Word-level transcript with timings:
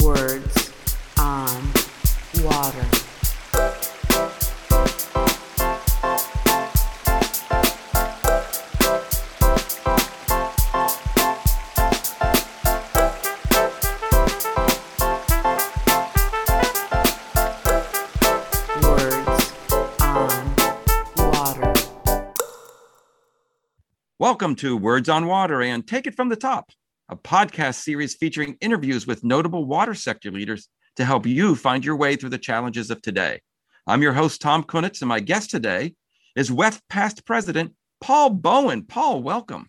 Words 0.00 0.72
on 1.20 1.72
Water. 2.42 2.84
Words 18.82 19.52
on 20.00 20.56
Water. 21.16 21.72
Welcome 24.18 24.56
to 24.56 24.76
Words 24.76 25.08
on 25.08 25.26
Water 25.26 25.62
and 25.62 25.86
Take 25.86 26.08
It 26.08 26.16
from 26.16 26.30
the 26.30 26.36
Top, 26.36 26.70
a 27.08 27.16
podcast 27.16 27.76
series 27.76 28.14
featuring 28.14 28.56
interviews 28.60 29.06
with 29.06 29.24
notable 29.24 29.66
water 29.66 29.94
sector 29.94 30.30
leaders 30.30 30.68
to 30.96 31.04
help 31.04 31.26
you 31.26 31.54
find 31.54 31.84
your 31.84 31.96
way 31.96 32.16
through 32.16 32.30
the 32.30 32.38
challenges 32.38 32.90
of 32.90 33.02
today. 33.02 33.40
I'm 33.86 34.00
your 34.00 34.14
host, 34.14 34.40
Tom 34.40 34.64
Kunetz, 34.64 35.02
and 35.02 35.08
my 35.08 35.20
guest 35.20 35.50
today 35.50 35.94
is 36.34 36.50
WEF 36.50 36.80
past 36.88 37.26
president 37.26 37.74
Paul 38.00 38.30
Bowen. 38.30 38.84
Paul, 38.84 39.22
welcome. 39.22 39.68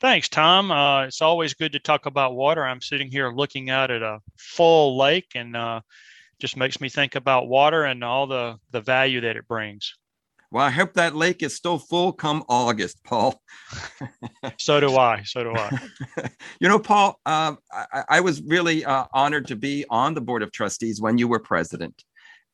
Thanks, 0.00 0.28
Tom. 0.28 0.70
Uh, 0.70 1.04
it's 1.04 1.22
always 1.22 1.54
good 1.54 1.72
to 1.72 1.78
talk 1.78 2.06
about 2.06 2.34
water. 2.34 2.64
I'm 2.64 2.82
sitting 2.82 3.10
here 3.10 3.30
looking 3.30 3.70
out 3.70 3.90
at 3.90 4.02
a 4.02 4.18
full 4.36 4.98
lake 4.98 5.32
and 5.34 5.56
uh, 5.56 5.80
just 6.40 6.56
makes 6.56 6.80
me 6.80 6.88
think 6.88 7.14
about 7.14 7.48
water 7.48 7.84
and 7.84 8.02
all 8.02 8.26
the, 8.26 8.56
the 8.72 8.80
value 8.80 9.20
that 9.20 9.36
it 9.36 9.46
brings. 9.46 9.94
Well, 10.52 10.64
I 10.64 10.70
hope 10.70 10.94
that 10.94 11.16
lake 11.16 11.42
is 11.42 11.54
still 11.54 11.78
full 11.78 12.12
come 12.12 12.44
August, 12.48 13.02
Paul. 13.04 13.40
So 14.58 14.80
do 14.80 14.96
I. 14.96 15.22
So 15.24 15.42
do 15.42 15.52
I. 15.54 15.78
you 16.60 16.68
know, 16.68 16.78
Paul, 16.78 17.18
um, 17.26 17.58
I, 17.72 18.04
I 18.08 18.20
was 18.20 18.40
really 18.42 18.84
uh, 18.84 19.06
honored 19.12 19.48
to 19.48 19.56
be 19.56 19.84
on 19.90 20.14
the 20.14 20.20
board 20.20 20.42
of 20.42 20.52
trustees 20.52 21.00
when 21.00 21.18
you 21.18 21.26
were 21.26 21.40
president. 21.40 22.04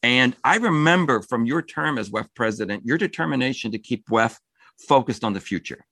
And 0.02 0.34
I 0.42 0.56
remember 0.56 1.22
from 1.22 1.46
your 1.46 1.62
term 1.62 1.98
as 1.98 2.10
WEF 2.10 2.28
president, 2.34 2.84
your 2.84 2.98
determination 2.98 3.72
to 3.72 3.78
keep 3.78 4.08
WEF 4.08 4.36
focused 4.88 5.22
on 5.22 5.32
the 5.32 5.40
future. 5.40 5.84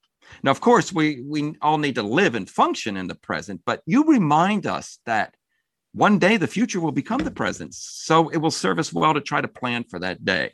Now, 0.43 0.51
of 0.51 0.61
course, 0.61 0.93
we, 0.93 1.23
we 1.23 1.55
all 1.61 1.79
need 1.79 1.97
to 1.97 2.03
live 2.03 2.35
and 2.35 2.49
function 2.49 2.97
in 2.97 3.07
the 3.07 3.15
present, 3.15 3.61
but 3.67 3.83
you 3.87 4.05
remind 4.05 4.67
us 4.67 4.99
that 5.07 5.35
one 5.93 6.19
day 6.19 6.37
the 6.37 6.47
future 6.47 6.81
will 6.81 6.93
become 6.93 7.21
the 7.21 7.31
present. 7.31 7.75
So 7.75 8.29
it 8.29 8.39
will 8.39 8.51
serve 8.51 8.79
us 8.79 8.93
well 8.93 9.15
to 9.15 9.21
try 9.21 9.41
to 9.41 9.49
plan 9.49 9.85
for 9.85 9.99
that 10.01 10.25
day. 10.25 10.53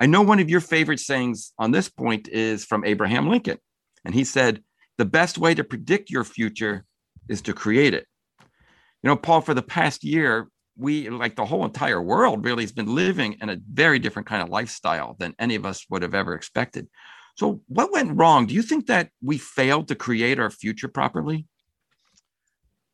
I 0.00 0.06
know 0.06 0.22
one 0.22 0.40
of 0.40 0.50
your 0.50 0.60
favorite 0.60 1.00
sayings 1.00 1.52
on 1.58 1.70
this 1.70 1.88
point 1.88 2.28
is 2.28 2.64
from 2.64 2.84
Abraham 2.84 3.28
Lincoln. 3.28 3.58
And 4.04 4.14
he 4.14 4.24
said, 4.24 4.62
The 4.98 5.04
best 5.04 5.38
way 5.38 5.54
to 5.54 5.64
predict 5.64 6.10
your 6.10 6.24
future 6.24 6.84
is 7.28 7.42
to 7.42 7.54
create 7.54 7.94
it. 7.94 8.06
You 8.40 9.08
know, 9.08 9.16
Paul, 9.16 9.40
for 9.40 9.54
the 9.54 9.62
past 9.62 10.02
year, 10.02 10.48
we, 10.76 11.08
like 11.10 11.36
the 11.36 11.44
whole 11.44 11.64
entire 11.64 12.02
world, 12.02 12.44
really 12.44 12.64
has 12.64 12.72
been 12.72 12.94
living 12.94 13.36
in 13.40 13.48
a 13.48 13.60
very 13.72 13.98
different 13.98 14.26
kind 14.26 14.42
of 14.42 14.48
lifestyle 14.48 15.14
than 15.18 15.34
any 15.38 15.54
of 15.54 15.64
us 15.64 15.86
would 15.88 16.02
have 16.02 16.14
ever 16.14 16.34
expected. 16.34 16.88
So, 17.36 17.60
what 17.68 17.92
went 17.92 18.16
wrong? 18.16 18.46
Do 18.46 18.54
you 18.54 18.62
think 18.62 18.86
that 18.86 19.10
we 19.22 19.38
failed 19.38 19.88
to 19.88 19.94
create 19.94 20.38
our 20.38 20.50
future 20.50 20.88
properly? 20.88 21.46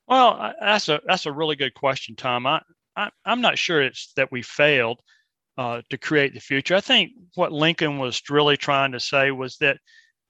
Well, 0.06 0.53
that's 0.61 0.89
a 0.89 1.01
that's 1.06 1.27
a 1.27 1.33
really 1.33 1.56
good 1.56 1.75
question, 1.75 2.17
Tom. 2.17 2.47
I, 2.47 2.61
I 2.97 3.11
I'm 3.25 3.41
not 3.41 3.59
sure 3.59 3.81
it's 3.81 4.12
that 4.17 4.33
we 4.33 4.43
failed 4.43 5.01
uh, 5.61 5.83
to 5.91 5.98
create 5.98 6.33
the 6.33 6.41
future. 6.41 6.75
I 6.75 6.80
think 6.80 7.12
what 7.34 7.53
Lincoln 7.53 7.98
was 7.98 8.22
really 8.30 8.56
trying 8.56 8.92
to 8.92 8.98
say 8.98 9.30
was 9.30 9.58
that 9.58 9.77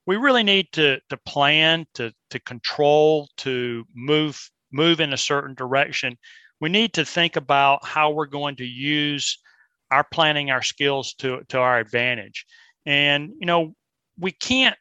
we 0.04 0.16
really 0.16 0.42
need 0.42 0.66
to 0.72 0.98
to 1.08 1.16
plan, 1.18 1.86
to 1.94 2.12
to 2.30 2.40
control, 2.40 3.28
to 3.36 3.84
move 3.94 4.50
move 4.72 4.98
in 4.98 5.12
a 5.12 5.16
certain 5.16 5.54
direction. 5.54 6.18
We 6.60 6.68
need 6.68 6.94
to 6.94 7.04
think 7.04 7.36
about 7.36 7.86
how 7.86 8.10
we're 8.10 8.26
going 8.26 8.56
to 8.56 8.64
use 8.64 9.38
our 9.92 10.02
planning, 10.02 10.50
our 10.50 10.62
skills 10.62 11.14
to 11.20 11.42
to 11.50 11.60
our 11.60 11.78
advantage. 11.78 12.44
And 12.84 13.30
you 13.38 13.46
know, 13.46 13.76
we 14.18 14.32
can't 14.32 14.76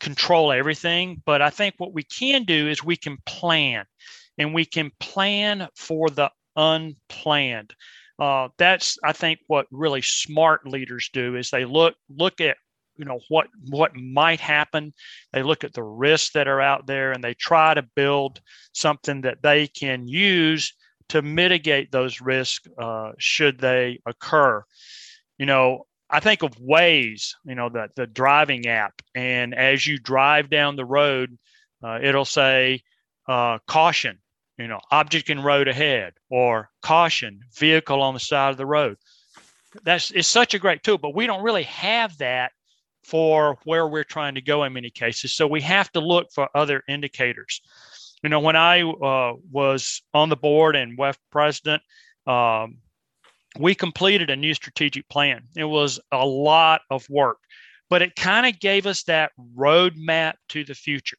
control 0.00 0.50
everything, 0.50 1.22
but 1.24 1.40
I 1.40 1.50
think 1.50 1.76
what 1.78 1.94
we 1.94 2.02
can 2.02 2.42
do 2.42 2.68
is 2.68 2.82
we 2.82 2.96
can 2.96 3.18
plan 3.26 3.84
and 4.38 4.52
we 4.52 4.64
can 4.64 4.90
plan 4.98 5.68
for 5.76 6.10
the 6.10 6.32
unplanned. 6.56 7.74
Uh, 8.18 8.48
that's 8.58 8.98
I 9.04 9.12
think 9.12 9.38
what 9.46 9.66
really 9.70 10.02
smart 10.02 10.66
leaders 10.66 11.08
do 11.12 11.36
is 11.36 11.50
they 11.50 11.64
look 11.64 11.94
look 12.08 12.40
at 12.40 12.56
you 12.96 13.04
know 13.04 13.20
what 13.28 13.46
what 13.68 13.94
might 13.94 14.40
happen. 14.40 14.92
They 15.32 15.42
look 15.42 15.64
at 15.64 15.72
the 15.72 15.84
risks 15.84 16.32
that 16.32 16.48
are 16.48 16.60
out 16.60 16.86
there 16.86 17.12
and 17.12 17.22
they 17.22 17.34
try 17.34 17.74
to 17.74 17.82
build 17.82 18.40
something 18.72 19.22
that 19.22 19.42
they 19.42 19.68
can 19.68 20.08
use 20.08 20.74
to 21.10 21.22
mitigate 21.22 21.90
those 21.90 22.20
risks 22.20 22.66
uh, 22.78 23.12
should 23.18 23.58
they 23.58 24.00
occur. 24.04 24.62
You 25.38 25.46
know, 25.46 25.86
I 26.10 26.20
think 26.20 26.42
of 26.42 26.52
Waze, 26.56 27.34
you 27.44 27.54
know, 27.54 27.68
the 27.68 27.88
the 27.94 28.06
driving 28.06 28.66
app, 28.66 29.00
and 29.14 29.54
as 29.54 29.86
you 29.86 29.98
drive 29.98 30.50
down 30.50 30.76
the 30.76 30.84
road, 30.84 31.38
uh, 31.82 32.00
it'll 32.02 32.24
say 32.24 32.82
uh, 33.28 33.58
caution, 33.66 34.18
you 34.58 34.66
know, 34.66 34.80
object 34.90 35.30
in 35.30 35.40
road 35.40 35.68
ahead, 35.68 36.14
or 36.30 36.68
caution, 36.82 37.40
vehicle 37.56 38.02
on 38.02 38.14
the 38.14 38.20
side 38.20 38.50
of 38.50 38.56
the 38.56 38.66
road. 38.66 38.96
That's 39.84 40.10
it's 40.10 40.28
such 40.28 40.54
a 40.54 40.58
great 40.58 40.82
tool, 40.82 40.98
but 40.98 41.14
we 41.14 41.26
don't 41.26 41.44
really 41.44 41.64
have 41.64 42.16
that 42.18 42.52
for 43.04 43.58
where 43.64 43.86
we're 43.86 44.04
trying 44.04 44.34
to 44.34 44.40
go 44.40 44.64
in 44.64 44.72
many 44.72 44.90
cases. 44.90 45.34
So 45.34 45.46
we 45.46 45.60
have 45.62 45.90
to 45.92 46.00
look 46.00 46.30
for 46.32 46.48
other 46.54 46.82
indicators. 46.88 47.62
You 48.22 48.28
know, 48.28 48.40
when 48.40 48.56
I 48.56 48.82
uh, 48.82 49.34
was 49.50 50.02
on 50.12 50.28
the 50.28 50.36
board 50.36 50.74
and 50.74 50.98
WEF 50.98 51.16
president, 51.30 51.82
um, 52.26 52.78
we 53.58 53.74
completed 53.74 54.28
a 54.28 54.36
new 54.36 54.54
strategic 54.54 55.08
plan. 55.08 55.44
It 55.56 55.64
was 55.64 56.00
a 56.12 56.26
lot 56.26 56.82
of 56.90 57.08
work, 57.08 57.38
but 57.88 58.02
it 58.02 58.16
kind 58.16 58.46
of 58.46 58.60
gave 58.60 58.86
us 58.86 59.04
that 59.04 59.32
roadmap 59.56 60.34
to 60.50 60.64
the 60.64 60.74
future. 60.74 61.18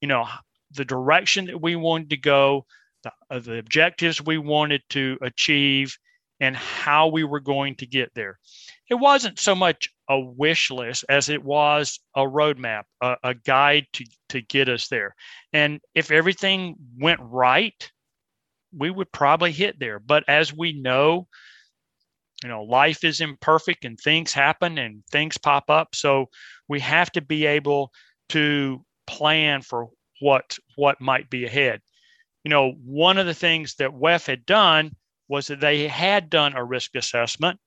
You 0.00 0.08
know, 0.08 0.26
the 0.72 0.84
direction 0.84 1.46
that 1.46 1.60
we 1.60 1.76
wanted 1.76 2.10
to 2.10 2.16
go, 2.16 2.66
the, 3.02 3.12
uh, 3.30 3.38
the 3.38 3.58
objectives 3.58 4.20
we 4.20 4.38
wanted 4.38 4.82
to 4.90 5.18
achieve, 5.22 5.96
and 6.40 6.56
how 6.56 7.08
we 7.08 7.24
were 7.24 7.40
going 7.40 7.74
to 7.76 7.86
get 7.86 8.12
there. 8.14 8.38
It 8.90 8.94
wasn't 8.94 9.38
so 9.38 9.54
much 9.54 9.88
a 10.08 10.20
wish 10.20 10.70
list 10.70 11.04
as 11.08 11.28
it 11.28 11.42
was 11.42 11.98
a 12.14 12.20
roadmap, 12.20 12.82
a, 13.00 13.16
a 13.24 13.34
guide 13.34 13.86
to, 13.94 14.04
to 14.30 14.42
get 14.42 14.68
us 14.68 14.88
there. 14.88 15.14
And 15.52 15.80
if 15.94 16.10
everything 16.10 16.76
went 16.98 17.20
right, 17.22 17.90
we 18.76 18.90
would 18.90 19.10
probably 19.12 19.52
hit 19.52 19.78
there. 19.80 19.98
But 19.98 20.24
as 20.28 20.52
we 20.52 20.74
know, 20.74 21.26
you 22.42 22.48
know 22.48 22.62
life 22.62 23.04
is 23.04 23.20
imperfect 23.20 23.84
and 23.84 23.98
things 23.98 24.32
happen 24.32 24.78
and 24.78 25.04
things 25.10 25.38
pop 25.38 25.70
up 25.70 25.94
so 25.94 26.28
we 26.68 26.80
have 26.80 27.10
to 27.12 27.20
be 27.20 27.46
able 27.46 27.90
to 28.28 28.84
plan 29.06 29.62
for 29.62 29.88
what 30.20 30.56
what 30.76 31.00
might 31.00 31.28
be 31.30 31.44
ahead 31.44 31.80
you 32.44 32.50
know 32.50 32.72
one 32.84 33.18
of 33.18 33.26
the 33.26 33.34
things 33.34 33.74
that 33.76 33.90
wef 33.90 34.26
had 34.26 34.44
done 34.46 34.90
was 35.28 35.48
that 35.48 35.60
they 35.60 35.88
had 35.88 36.30
done 36.30 36.54
a 36.54 36.64
risk 36.64 36.94
assessment 36.94 37.58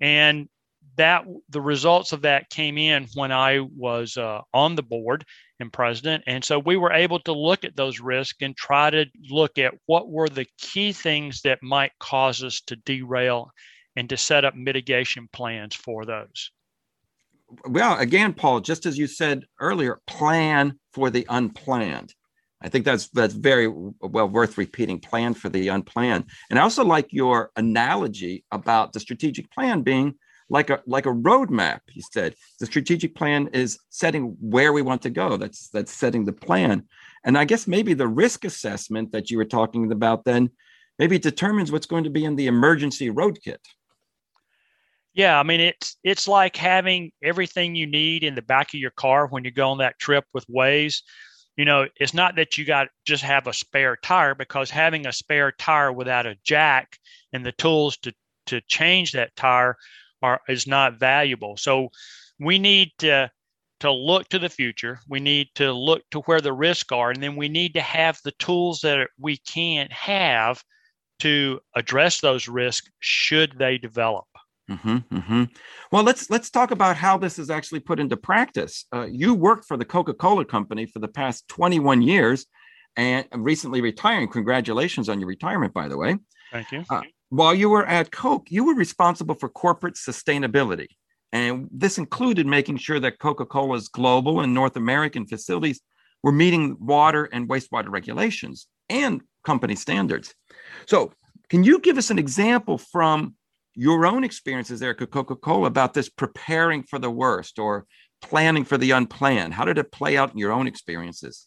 and 0.00 0.48
that 0.96 1.24
the 1.48 1.60
results 1.60 2.12
of 2.12 2.22
that 2.22 2.50
came 2.50 2.78
in 2.78 3.06
when 3.14 3.32
i 3.32 3.60
was 3.76 4.16
uh, 4.16 4.40
on 4.54 4.74
the 4.74 4.82
board 4.82 5.24
and 5.60 5.72
president 5.72 6.22
and 6.26 6.44
so 6.44 6.58
we 6.58 6.76
were 6.76 6.92
able 6.92 7.18
to 7.18 7.32
look 7.32 7.64
at 7.64 7.76
those 7.76 8.00
risks 8.00 8.38
and 8.42 8.56
try 8.56 8.90
to 8.90 9.04
look 9.30 9.58
at 9.58 9.74
what 9.86 10.08
were 10.08 10.28
the 10.28 10.46
key 10.58 10.92
things 10.92 11.42
that 11.42 11.62
might 11.62 11.92
cause 11.98 12.42
us 12.42 12.60
to 12.60 12.76
derail 12.76 13.50
and 13.98 14.08
to 14.08 14.16
set 14.16 14.44
up 14.44 14.54
mitigation 14.54 15.28
plans 15.32 15.74
for 15.74 16.04
those. 16.04 16.52
Well, 17.66 17.98
again, 17.98 18.34
Paul, 18.34 18.60
just 18.60 18.86
as 18.86 18.98
you 18.98 19.06
said 19.06 19.44
earlier, 19.60 20.00
plan 20.06 20.78
for 20.92 21.10
the 21.10 21.26
unplanned. 21.28 22.14
I 22.60 22.68
think 22.68 22.84
that's 22.84 23.08
that's 23.10 23.34
very 23.34 23.68
well 23.68 24.28
worth 24.28 24.58
repeating. 24.58 24.98
Plan 24.98 25.34
for 25.34 25.48
the 25.48 25.68
unplanned, 25.68 26.24
and 26.50 26.58
I 26.58 26.62
also 26.62 26.84
like 26.84 27.12
your 27.12 27.50
analogy 27.56 28.44
about 28.50 28.92
the 28.92 29.00
strategic 29.00 29.50
plan 29.52 29.82
being 29.82 30.14
like 30.50 30.68
a 30.70 30.82
like 30.86 31.06
a 31.06 31.10
roadmap. 31.10 31.80
You 31.92 32.02
said 32.12 32.34
the 32.58 32.66
strategic 32.66 33.14
plan 33.14 33.48
is 33.52 33.78
setting 33.90 34.36
where 34.40 34.72
we 34.72 34.82
want 34.82 35.02
to 35.02 35.10
go. 35.10 35.36
That's 35.36 35.68
that's 35.68 35.92
setting 35.92 36.24
the 36.24 36.32
plan, 36.32 36.84
and 37.24 37.38
I 37.38 37.44
guess 37.44 37.68
maybe 37.68 37.94
the 37.94 38.08
risk 38.08 38.44
assessment 38.44 39.12
that 39.12 39.30
you 39.30 39.38
were 39.38 39.44
talking 39.44 39.90
about 39.92 40.24
then 40.24 40.50
maybe 40.98 41.18
determines 41.18 41.70
what's 41.70 41.86
going 41.86 42.04
to 42.04 42.10
be 42.10 42.24
in 42.24 42.34
the 42.34 42.48
emergency 42.48 43.08
road 43.08 43.38
kit. 43.42 43.60
Yeah, 45.18 45.38
I 45.38 45.42
mean 45.42 45.60
it's 45.60 45.98
it's 46.04 46.26
like 46.28 46.56
having 46.56 47.12
everything 47.22 47.74
you 47.74 47.86
need 47.86 48.24
in 48.24 48.34
the 48.36 48.42
back 48.42 48.68
of 48.72 48.80
your 48.80 48.92
car 48.92 49.26
when 49.26 49.44
you 49.44 49.50
go 49.50 49.68
on 49.70 49.78
that 49.78 49.98
trip 49.98 50.24
with 50.32 50.46
Waze. 50.46 51.02
You 51.56 51.64
know, 51.66 51.88
it's 51.96 52.14
not 52.14 52.36
that 52.36 52.56
you 52.56 52.64
got 52.64 52.88
just 53.04 53.24
have 53.24 53.46
a 53.48 53.52
spare 53.52 53.96
tire 53.96 54.34
because 54.36 54.70
having 54.70 55.06
a 55.06 55.12
spare 55.12 55.52
tire 55.52 55.92
without 55.92 56.26
a 56.26 56.36
jack 56.44 56.98
and 57.32 57.44
the 57.44 57.52
tools 57.52 57.96
to 57.98 58.14
to 58.46 58.60
change 58.68 59.12
that 59.12 59.36
tire 59.36 59.76
are 60.22 60.40
is 60.48 60.66
not 60.68 61.00
valuable. 61.00 61.56
So 61.58 61.90
we 62.40 62.58
need 62.60 62.92
to 63.00 63.30
to 63.80 63.92
look 63.92 64.28
to 64.30 64.38
the 64.40 64.48
future. 64.48 65.00
We 65.08 65.20
need 65.20 65.48
to 65.56 65.72
look 65.72 66.02
to 66.12 66.20
where 66.22 66.40
the 66.40 66.52
risks 66.52 66.92
are, 66.92 67.10
and 67.10 67.22
then 67.22 67.36
we 67.36 67.48
need 67.48 67.74
to 67.74 67.80
have 67.82 68.18
the 68.24 68.32
tools 68.38 68.80
that 68.82 69.08
we 69.18 69.36
can't 69.38 69.92
have 69.92 70.62
to 71.20 71.60
address 71.76 72.20
those 72.20 72.48
risks 72.48 72.90
should 73.00 73.58
they 73.58 73.78
develop. 73.78 74.26
Mm-hmm, 74.70 74.96
mm-hmm. 75.16 75.44
Well, 75.90 76.02
let's 76.02 76.28
let's 76.28 76.50
talk 76.50 76.70
about 76.70 76.96
how 76.96 77.16
this 77.16 77.38
is 77.38 77.48
actually 77.48 77.80
put 77.80 77.98
into 77.98 78.16
practice. 78.16 78.84
Uh, 78.94 79.06
you 79.10 79.34
worked 79.34 79.66
for 79.66 79.76
the 79.76 79.84
Coca-Cola 79.84 80.44
Company 80.44 80.84
for 80.86 80.98
the 80.98 81.08
past 81.08 81.48
21 81.48 82.02
years, 82.02 82.46
and 82.96 83.26
recently 83.32 83.80
retiring. 83.80 84.28
Congratulations 84.28 85.08
on 85.08 85.20
your 85.20 85.28
retirement, 85.28 85.72
by 85.72 85.88
the 85.88 85.96
way. 85.96 86.16
Thank 86.52 86.72
you. 86.72 86.84
Uh, 86.90 87.02
while 87.30 87.54
you 87.54 87.70
were 87.70 87.86
at 87.86 88.10
Coke, 88.10 88.48
you 88.50 88.64
were 88.64 88.74
responsible 88.74 89.34
for 89.34 89.48
corporate 89.48 89.94
sustainability, 89.94 90.88
and 91.32 91.68
this 91.70 91.96
included 91.96 92.46
making 92.46 92.76
sure 92.78 93.00
that 93.00 93.18
Coca-Cola's 93.18 93.88
global 93.88 94.40
and 94.40 94.52
North 94.52 94.76
American 94.76 95.26
facilities 95.26 95.80
were 96.22 96.32
meeting 96.32 96.76
water 96.80 97.24
and 97.24 97.48
wastewater 97.48 97.90
regulations 97.90 98.66
and 98.88 99.22
company 99.44 99.76
standards. 99.76 100.34
So, 100.86 101.12
can 101.48 101.64
you 101.64 101.78
give 101.80 101.96
us 101.96 102.10
an 102.10 102.18
example 102.18 102.76
from 102.76 103.34
your 103.78 104.06
own 104.06 104.24
experiences 104.24 104.80
there 104.80 104.90
at 104.90 105.10
Coca 105.10 105.36
Cola 105.36 105.68
about 105.68 105.94
this 105.94 106.08
preparing 106.08 106.82
for 106.82 106.98
the 106.98 107.10
worst 107.10 107.60
or 107.60 107.86
planning 108.20 108.64
for 108.64 108.76
the 108.76 108.90
unplanned? 108.90 109.54
How 109.54 109.64
did 109.64 109.78
it 109.78 109.92
play 109.92 110.16
out 110.16 110.32
in 110.32 110.38
your 110.38 110.50
own 110.50 110.66
experiences? 110.66 111.46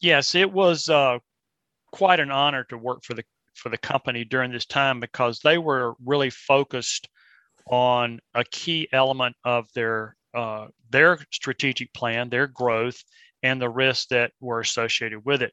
Yes, 0.00 0.34
it 0.34 0.50
was 0.50 0.88
uh, 0.88 1.18
quite 1.92 2.18
an 2.18 2.32
honor 2.32 2.64
to 2.64 2.76
work 2.76 3.04
for 3.04 3.14
the 3.14 3.22
for 3.54 3.68
the 3.68 3.78
company 3.78 4.24
during 4.24 4.50
this 4.50 4.66
time 4.66 4.98
because 4.98 5.40
they 5.40 5.58
were 5.58 5.94
really 6.04 6.30
focused 6.30 7.08
on 7.70 8.18
a 8.34 8.42
key 8.42 8.88
element 8.92 9.36
of 9.44 9.68
their 9.76 10.16
uh, 10.34 10.66
their 10.90 11.18
strategic 11.30 11.92
plan, 11.94 12.28
their 12.28 12.48
growth, 12.48 13.00
and 13.44 13.62
the 13.62 13.68
risks 13.68 14.06
that 14.06 14.32
were 14.40 14.58
associated 14.58 15.24
with 15.24 15.40
it. 15.40 15.52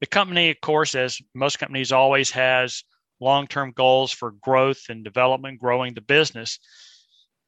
The 0.00 0.06
company, 0.06 0.50
of 0.50 0.60
course, 0.60 0.94
as 0.94 1.20
most 1.34 1.58
companies, 1.58 1.90
always 1.90 2.30
has 2.30 2.84
long 3.20 3.46
term 3.46 3.72
goals 3.72 4.12
for 4.12 4.32
growth 4.32 4.82
and 4.88 5.04
development, 5.04 5.60
growing 5.60 5.94
the 5.94 6.00
business. 6.00 6.58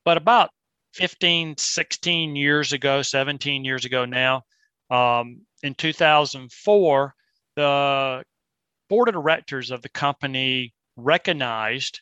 But 0.04 0.16
about 0.16 0.50
15, 0.94 1.56
16 1.56 2.36
years 2.36 2.72
ago, 2.72 3.02
17 3.02 3.64
years 3.64 3.84
ago 3.84 4.04
now, 4.04 4.42
um, 4.90 5.42
in 5.62 5.74
2004, 5.74 7.14
the 7.56 8.24
board 8.88 9.08
of 9.08 9.14
directors 9.14 9.70
of 9.70 9.82
the 9.82 9.88
company 9.88 10.74
recognized 10.96 12.00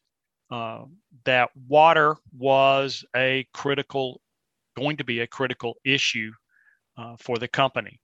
uh, 0.51 0.85
that 1.25 1.51
water 1.69 2.17
was 2.37 3.05
a 3.15 3.47
critical, 3.53 4.21
going 4.77 4.97
to 4.97 5.05
be 5.05 5.21
a 5.21 5.27
critical 5.27 5.75
issue 5.85 6.33
uh, 6.97 7.17
for 7.19 7.37
the 7.37 7.49
company. 7.49 8.01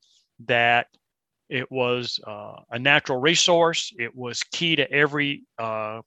That 0.46 0.88
it 1.48 1.70
was 1.70 2.18
uh, 2.26 2.56
a 2.70 2.78
natural 2.78 3.20
resource. 3.20 3.92
It 3.98 4.14
was 4.14 4.42
key 4.42 4.76
to 4.76 4.90
every 4.90 5.42
uh, 5.58 6.00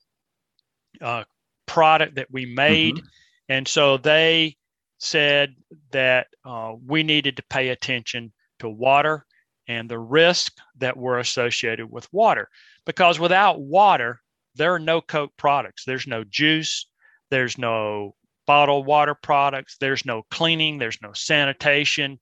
uh, 1.02 1.24
product 1.66 2.16
that 2.16 2.28
we 2.32 2.46
made. 2.46 2.96
Mm-hmm. 2.96 3.08
And 3.50 3.68
so 3.68 3.98
they 3.98 4.58
said 4.98 5.56
that 5.92 6.28
uh, 6.44 6.74
we 6.86 7.04
needed 7.04 7.38
to 7.38 7.44
pay 7.50 7.70
attention 7.70 8.34
to 8.60 8.70
water 8.70 9.26
and 9.68 9.90
the 9.90 10.00
risk 10.00 10.54
that 10.78 10.98
were 10.98 11.20
associated 11.20 11.92
with 11.92 12.12
water. 12.12 12.50
Because 12.86 13.20
without 13.20 13.60
water, 13.60 14.22
there 14.56 14.74
are 14.74 14.80
no 14.80 15.02
Coke 15.02 15.34
products. 15.38 15.84
There's 15.86 16.08
no 16.08 16.24
juice. 16.24 16.88
There's 17.30 17.58
no 17.58 18.16
bottled 18.48 18.86
water 18.86 19.14
products. 19.14 19.78
There's 19.80 20.06
no 20.06 20.24
cleaning. 20.32 20.80
There's 20.80 21.02
no 21.02 21.12
sanitation. 21.14 22.20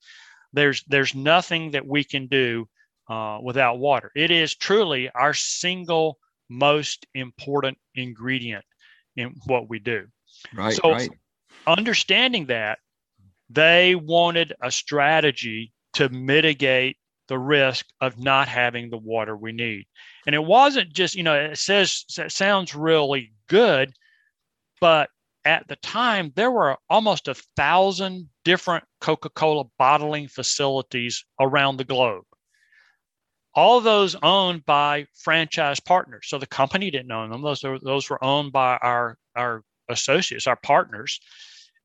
There's 0.51 0.83
there's 0.87 1.13
nothing 1.13 1.71
that 1.71 1.85
we 1.85 2.03
can 2.03 2.27
do 2.27 2.67
uh, 3.09 3.39
without 3.41 3.79
water. 3.79 4.11
It 4.15 4.31
is 4.31 4.55
truly 4.55 5.09
our 5.09 5.33
single 5.33 6.17
most 6.49 7.05
important 7.13 7.77
ingredient 7.95 8.65
in 9.15 9.35
what 9.45 9.69
we 9.69 9.79
do. 9.79 10.07
Right. 10.53 10.73
So, 10.73 10.91
right. 10.91 11.09
understanding 11.67 12.47
that, 12.47 12.79
they 13.49 13.95
wanted 13.95 14.53
a 14.61 14.71
strategy 14.71 15.71
to 15.93 16.09
mitigate 16.09 16.97
the 17.27 17.37
risk 17.39 17.85
of 18.01 18.19
not 18.19 18.47
having 18.47 18.89
the 18.89 18.97
water 18.97 19.35
we 19.35 19.51
need. 19.51 19.85
And 20.25 20.35
it 20.35 20.43
wasn't 20.43 20.93
just, 20.93 21.15
you 21.15 21.23
know, 21.23 21.35
it 21.35 21.57
says 21.57 22.05
it 22.17 22.31
sounds 22.31 22.75
really 22.75 23.33
good, 23.47 23.93
but 24.81 25.09
at 25.43 25.67
the 25.67 25.75
time 25.77 26.31
there 26.35 26.51
were 26.51 26.77
almost 26.89 27.27
a 27.27 27.35
thousand 27.55 28.29
different 28.43 28.83
Coca-Cola 28.99 29.65
bottling 29.77 30.27
facilities 30.27 31.23
around 31.39 31.77
the 31.77 31.83
globe 31.83 32.25
all 33.55 33.81
those 33.81 34.15
owned 34.21 34.65
by 34.65 35.07
franchise 35.15 35.79
partners. 35.79 36.27
So 36.27 36.37
the 36.37 36.47
company 36.47 36.91
didn't 36.91 37.11
own 37.11 37.29
them; 37.29 37.41
those 37.41 37.63
are, 37.63 37.79
those 37.79 38.09
were 38.09 38.23
owned 38.23 38.51
by 38.51 38.77
our 38.81 39.17
our 39.35 39.63
associates, 39.89 40.47
our 40.47 40.57
partners, 40.57 41.19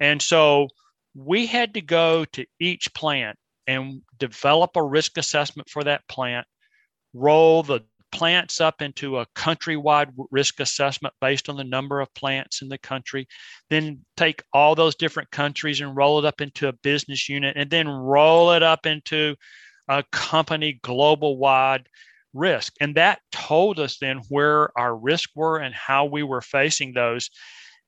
and 0.01 0.21
so 0.21 0.69
we 1.15 1.47
had 1.47 1.75
to 1.75 1.81
go 1.81 2.25
to 2.25 2.45
each 2.61 2.93
plant 2.95 3.37
and 3.67 4.03
develop 4.19 4.77
a 4.77 4.83
risk 4.83 5.19
assessment 5.19 5.69
for 5.69 5.85
that 5.85 6.07
plant, 6.09 6.47
roll 7.15 7.63
the 7.63 7.81
plants 8.13 8.61
up 8.61 8.83
into 8.83 9.19
a 9.19 9.27
countrywide 9.37 10.13
risk 10.31 10.59
assessment 10.61 11.15
based 11.21 11.49
on 11.49 11.57
the 11.57 11.65
number 11.65 12.01
of 12.01 12.13
plants 12.15 12.63
in 12.63 12.69
the 12.69 12.79
country, 12.79 13.27
then 13.69 14.05
take 14.17 14.43
all 14.53 14.75
those 14.75 14.97
different 14.97 15.31
countries 15.31 15.81
and 15.81 15.97
roll 15.97 16.19
it 16.19 16.25
up 16.25 16.41
into 16.41 16.69
a 16.69 16.73
business 16.73 17.29
unit, 17.29 17.57
and 17.57 17.71
then 17.71 17.87
roll 17.89 18.51
it 18.53 18.63
up 18.63 18.87
into 18.87 19.37
a 19.91 20.05
company 20.13 20.79
global 20.83 21.37
wide 21.37 21.89
risk. 22.33 22.73
And 22.81 22.95
that 22.95 23.21
told 23.33 23.81
us 23.81 23.99
then 23.99 24.21
where 24.29 24.71
our 24.79 24.97
risks 24.97 25.33
were 25.35 25.59
and 25.59 25.75
how 25.75 26.05
we 26.05 26.23
were 26.23 26.41
facing 26.41 26.95
those. 26.95 27.29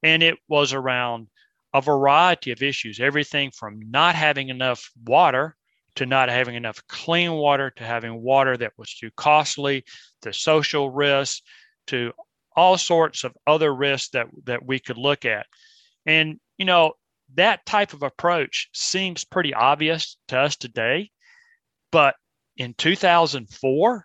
And 0.03 0.21
it 0.21 0.37
was 0.49 0.73
around 0.73 1.29
a 1.73 1.81
variety 1.81 2.51
of 2.51 2.61
issues, 2.61 2.99
everything 2.99 3.53
from 3.53 3.81
not 3.89 4.17
having 4.17 4.49
enough 4.49 4.91
water 5.07 5.57
to 5.95 6.05
not 6.05 6.29
having 6.29 6.57
enough 6.57 6.83
clean 6.89 7.33
water 7.33 7.71
to 7.71 7.85
having 7.85 8.21
water 8.21 8.57
that 8.57 8.73
was 8.77 8.93
too 8.95 9.11
costly, 9.17 9.85
to 10.23 10.33
social 10.33 10.91
risks, 10.91 11.43
to 11.87 12.13
all 12.57 12.77
sorts 12.77 13.23
of 13.23 13.33
other 13.47 13.73
risks 13.73 14.09
that, 14.11 14.27
that 14.45 14.67
we 14.67 14.81
could 14.81 14.99
look 14.99 15.25
at. 15.25 15.47
And, 16.05 16.41
you 16.59 16.65
know, 16.65 16.95
that 17.35 17.65
type 17.65 17.93
of 17.93 18.03
approach 18.03 18.69
seems 18.75 19.25
pretty 19.25 19.55
obvious 19.55 20.17
to 20.29 20.39
us 20.39 20.57
today. 20.57 21.11
But 21.93 22.17
in 22.57 22.75
2004, 22.75 24.05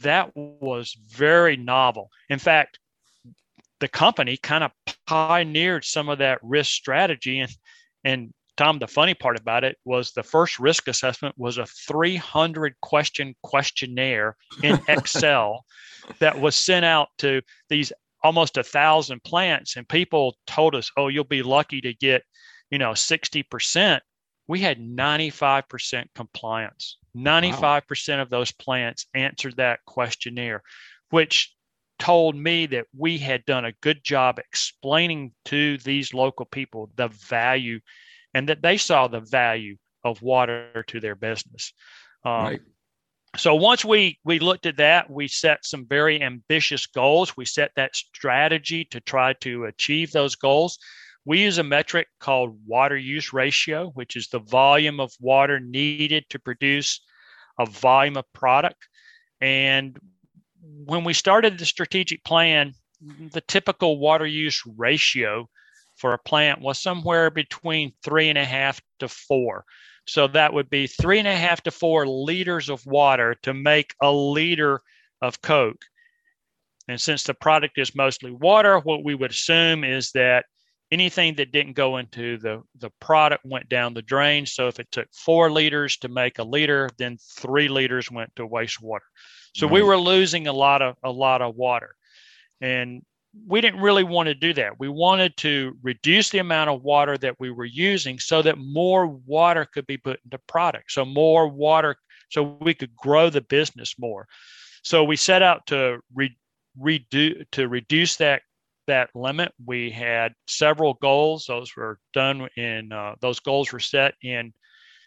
that 0.00 0.30
was 0.34 0.96
very 1.08 1.56
novel. 1.56 2.10
In 2.28 2.38
fact, 2.38 2.78
the 3.80 3.88
company 3.88 4.36
kind 4.36 4.64
of 4.64 4.72
pioneered 5.06 5.84
some 5.84 6.08
of 6.08 6.18
that 6.18 6.40
risk 6.42 6.72
strategy. 6.72 7.40
And, 7.40 7.52
and 8.04 8.34
Tom, 8.56 8.78
the 8.78 8.88
funny 8.88 9.14
part 9.14 9.38
about 9.38 9.64
it 9.64 9.76
was 9.84 10.12
the 10.12 10.22
first 10.22 10.58
risk 10.58 10.88
assessment 10.88 11.34
was 11.38 11.58
a 11.58 11.66
300 11.66 12.74
question 12.82 13.34
questionnaire 13.42 14.36
in 14.62 14.80
Excel 14.88 15.64
that 16.18 16.40
was 16.40 16.56
sent 16.56 16.84
out 16.84 17.08
to 17.18 17.40
these 17.68 17.92
almost 18.24 18.56
a 18.56 18.64
thousand 18.64 19.22
plants. 19.22 19.76
And 19.76 19.88
people 19.88 20.36
told 20.46 20.74
us, 20.74 20.90
oh, 20.96 21.08
you'll 21.08 21.24
be 21.24 21.42
lucky 21.42 21.80
to 21.82 21.94
get, 21.94 22.24
you 22.70 22.78
know, 22.78 22.90
60% 22.90 24.00
we 24.48 24.60
had 24.60 24.80
95% 24.80 26.06
compliance. 26.14 26.96
95% 27.16 28.16
wow. 28.16 28.22
of 28.22 28.30
those 28.30 28.50
plants 28.50 29.06
answered 29.14 29.56
that 29.58 29.80
questionnaire, 29.86 30.62
which 31.10 31.54
told 31.98 32.34
me 32.34 32.66
that 32.66 32.86
we 32.96 33.18
had 33.18 33.44
done 33.44 33.64
a 33.64 33.72
good 33.82 34.02
job 34.02 34.38
explaining 34.38 35.32
to 35.44 35.76
these 35.78 36.14
local 36.14 36.46
people 36.46 36.90
the 36.96 37.08
value 37.08 37.80
and 38.34 38.48
that 38.48 38.62
they 38.62 38.76
saw 38.76 39.08
the 39.08 39.20
value 39.20 39.76
of 40.04 40.22
water 40.22 40.84
to 40.86 41.00
their 41.00 41.14
business. 41.14 41.72
Um, 42.24 42.44
right. 42.44 42.60
So 43.36 43.54
once 43.54 43.84
we 43.84 44.18
we 44.24 44.38
looked 44.38 44.64
at 44.64 44.78
that, 44.78 45.10
we 45.10 45.28
set 45.28 45.64
some 45.64 45.86
very 45.86 46.22
ambitious 46.22 46.86
goals. 46.86 47.36
We 47.36 47.44
set 47.44 47.72
that 47.76 47.94
strategy 47.94 48.86
to 48.86 49.00
try 49.00 49.34
to 49.34 49.64
achieve 49.64 50.12
those 50.12 50.34
goals. 50.34 50.78
We 51.28 51.42
use 51.42 51.58
a 51.58 51.62
metric 51.62 52.08
called 52.20 52.58
water 52.66 52.96
use 52.96 53.34
ratio, 53.34 53.90
which 53.90 54.16
is 54.16 54.28
the 54.28 54.38
volume 54.38 54.98
of 54.98 55.12
water 55.20 55.60
needed 55.60 56.24
to 56.30 56.38
produce 56.38 57.02
a 57.60 57.66
volume 57.66 58.16
of 58.16 58.24
product. 58.32 58.88
And 59.38 59.98
when 60.86 61.04
we 61.04 61.12
started 61.12 61.58
the 61.58 61.66
strategic 61.66 62.24
plan, 62.24 62.72
the 63.32 63.42
typical 63.42 63.98
water 63.98 64.24
use 64.24 64.62
ratio 64.78 65.50
for 65.96 66.14
a 66.14 66.18
plant 66.18 66.62
was 66.62 66.78
somewhere 66.78 67.30
between 67.30 67.92
three 68.02 68.30
and 68.30 68.38
a 68.38 68.44
half 68.46 68.80
to 69.00 69.06
four. 69.06 69.66
So 70.06 70.28
that 70.28 70.54
would 70.54 70.70
be 70.70 70.86
three 70.86 71.18
and 71.18 71.28
a 71.28 71.36
half 71.36 71.62
to 71.64 71.70
four 71.70 72.06
liters 72.06 72.70
of 72.70 72.86
water 72.86 73.36
to 73.42 73.52
make 73.52 73.92
a 74.00 74.10
liter 74.10 74.80
of 75.20 75.42
Coke. 75.42 75.84
And 76.88 76.98
since 76.98 77.24
the 77.24 77.34
product 77.34 77.76
is 77.76 77.94
mostly 77.94 78.30
water, 78.30 78.78
what 78.78 79.04
we 79.04 79.14
would 79.14 79.32
assume 79.32 79.84
is 79.84 80.10
that 80.12 80.46
anything 80.90 81.34
that 81.34 81.52
didn't 81.52 81.74
go 81.74 81.98
into 81.98 82.38
the, 82.38 82.62
the 82.78 82.90
product 83.00 83.44
went 83.44 83.68
down 83.68 83.94
the 83.94 84.02
drain. 84.02 84.46
So 84.46 84.68
if 84.68 84.80
it 84.80 84.88
took 84.90 85.08
four 85.12 85.50
liters 85.50 85.96
to 85.98 86.08
make 86.08 86.38
a 86.38 86.44
liter, 86.44 86.88
then 86.98 87.18
three 87.38 87.68
liters 87.68 88.10
went 88.10 88.34
to 88.36 88.48
wastewater. 88.48 89.00
So 89.54 89.66
we 89.66 89.82
were 89.82 89.98
losing 89.98 90.46
a 90.46 90.52
lot 90.52 90.82
of 90.82 90.94
a 91.02 91.10
lot 91.10 91.42
of 91.42 91.56
water. 91.56 91.94
And 92.60 93.02
we 93.46 93.60
didn't 93.60 93.80
really 93.80 94.04
want 94.04 94.28
to 94.28 94.34
do 94.34 94.52
that. 94.54 94.78
We 94.78 94.88
wanted 94.88 95.36
to 95.38 95.76
reduce 95.82 96.30
the 96.30 96.38
amount 96.38 96.70
of 96.70 96.82
water 96.82 97.18
that 97.18 97.36
we 97.38 97.50
were 97.50 97.64
using 97.64 98.18
so 98.18 98.42
that 98.42 98.58
more 98.58 99.06
water 99.06 99.64
could 99.64 99.86
be 99.86 99.96
put 99.96 100.20
into 100.24 100.38
product. 100.46 100.92
So 100.92 101.04
more 101.04 101.48
water 101.48 101.96
so 102.30 102.58
we 102.60 102.74
could 102.74 102.94
grow 102.96 103.30
the 103.30 103.40
business 103.40 103.94
more. 103.98 104.26
So 104.82 105.04
we 105.04 105.16
set 105.16 105.42
out 105.42 105.66
to 105.66 106.00
re, 106.14 106.36
redo 106.80 107.44
to 107.52 107.68
reduce 107.68 108.16
that 108.16 108.42
that 108.88 109.10
limit. 109.14 109.52
We 109.64 109.90
had 109.90 110.34
several 110.46 110.94
goals. 110.94 111.46
Those 111.46 111.74
were 111.76 111.98
done 112.12 112.48
in 112.56 112.92
uh, 112.92 113.14
those 113.20 113.40
goals 113.40 113.72
were 113.72 113.80
set 113.80 114.14
in 114.22 114.52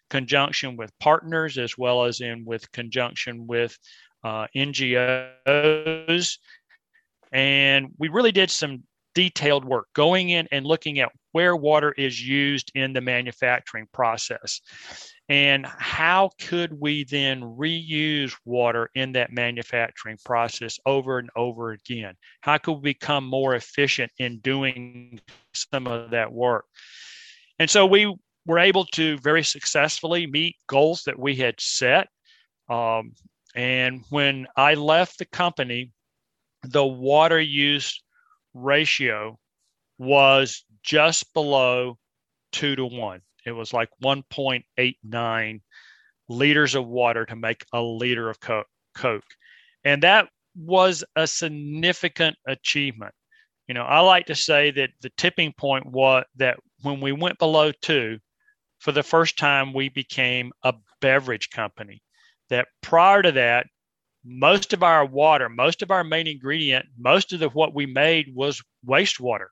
conjunction 0.10 0.78
with 0.78 0.98
partners 1.00 1.58
as 1.58 1.78
well 1.78 2.06
as 2.06 2.22
in 2.22 2.46
with 2.46 2.72
conjunction 2.72 3.46
with 3.48 3.78
uh, 4.24 4.48
NGOs. 4.56 6.38
And 7.32 7.88
we 7.98 8.10
really 8.10 8.32
did 8.32 8.50
some 8.50 8.84
detailed 9.14 9.66
work 9.66 9.88
going 9.94 10.30
in 10.30 10.48
and 10.52 10.66
looking 10.66 11.00
at 11.00 11.10
where 11.34 11.56
water 11.56 11.92
is 11.98 12.22
used 12.22 12.72
in 12.76 12.94
the 12.94 13.02
manufacturing 13.02 13.88
process 13.94 14.62
and 15.32 15.66
how 15.66 16.30
could 16.42 16.78
we 16.78 17.06
then 17.06 17.40
reuse 17.42 18.34
water 18.44 18.90
in 18.96 19.14
that 19.14 19.32
manufacturing 19.32 20.18
process 20.26 20.78
over 20.86 21.20
and 21.20 21.30
over 21.38 21.72
again? 21.72 22.16
How 22.42 22.58
could 22.58 22.74
we 22.74 22.94
become 22.94 23.24
more 23.24 23.56
efficient 23.56 24.12
in 24.20 24.40
doing 24.40 25.22
some 25.54 25.88
of 25.88 26.12
that 26.12 26.34
work? 26.34 26.66
And 27.60 27.70
so 27.70 27.86
we 27.86 28.14
were 28.46 28.60
able 28.60 28.84
to 28.88 29.18
very 29.20 29.44
successfully 29.44 30.28
meet 30.28 30.58
goals 30.68 31.04
that 31.06 31.18
we 31.18 31.38
had 31.38 31.56
set. 31.62 32.10
Um, 32.70 33.14
and 33.56 34.04
when 34.10 34.48
i 34.56 34.74
left 34.76 35.18
the 35.20 35.26
company 35.26 35.92
the 36.64 36.86
water 36.86 37.40
use 37.40 38.02
ratio 38.54 39.38
was 39.98 40.64
just 40.84 41.34
below 41.34 41.98
two 42.52 42.76
to 42.76 42.86
one 42.86 43.22
it 43.46 43.52
was 43.52 43.74
like 43.74 43.90
1.89 44.04 45.62
liters 46.30 46.76
of 46.76 46.88
water 46.88 47.26
to 47.26 47.36
make 47.36 47.66
a 47.74 47.82
liter 47.82 48.30
of 48.30 48.40
Coke. 48.40 49.24
And 49.84 50.04
that 50.04 50.30
was 50.56 51.04
a 51.16 51.28
significant 51.28 52.36
achievement. 52.48 53.14
You 53.68 53.74
know, 53.74 53.84
I 53.84 54.00
like 54.00 54.26
to 54.28 54.36
say 54.36 54.72
that 54.72 54.90
the 55.02 55.12
tipping 55.18 55.54
point 55.54 55.86
was 55.86 56.26
that 56.36 56.58
when 56.82 57.00
we 57.00 57.12
went 57.12 57.40
below 57.40 57.72
two, 57.82 58.20
for 58.80 58.92
the 58.92 59.04
first 59.04 59.38
time, 59.38 59.74
we 59.74 59.90
became 59.90 60.52
a 60.64 60.74
beverage 61.02 61.50
company. 61.52 62.02
That 62.50 62.68
prior 62.82 63.22
to 63.22 63.32
that, 63.34 63.68
most 64.26 64.74
of 64.74 64.84
our 64.84 65.06
water, 65.06 65.50
most 65.50 65.82
of 65.82 65.92
our 65.92 66.04
main 66.04 66.28
ingredient, 66.28 66.86
most 66.98 67.32
of 67.34 67.40
the 67.40 67.50
what 67.50 67.74
we 67.74 67.86
made 67.86 68.34
was 68.36 68.62
wastewater. 68.86 69.48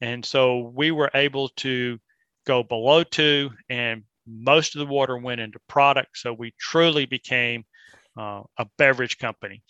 And 0.00 0.24
so 0.24 0.72
we 0.74 0.90
were 0.90 1.10
able 1.14 1.48
to 1.56 1.98
go 2.46 2.62
below 2.62 3.04
two, 3.04 3.50
and 3.68 4.02
most 4.26 4.74
of 4.74 4.80
the 4.80 4.86
water 4.86 5.16
went 5.16 5.40
into 5.40 5.58
product. 5.68 6.18
So 6.18 6.32
we 6.32 6.54
truly 6.58 7.06
became 7.06 7.64
uh, 8.18 8.42
a 8.58 8.66
beverage 8.78 9.18
company. 9.18 9.62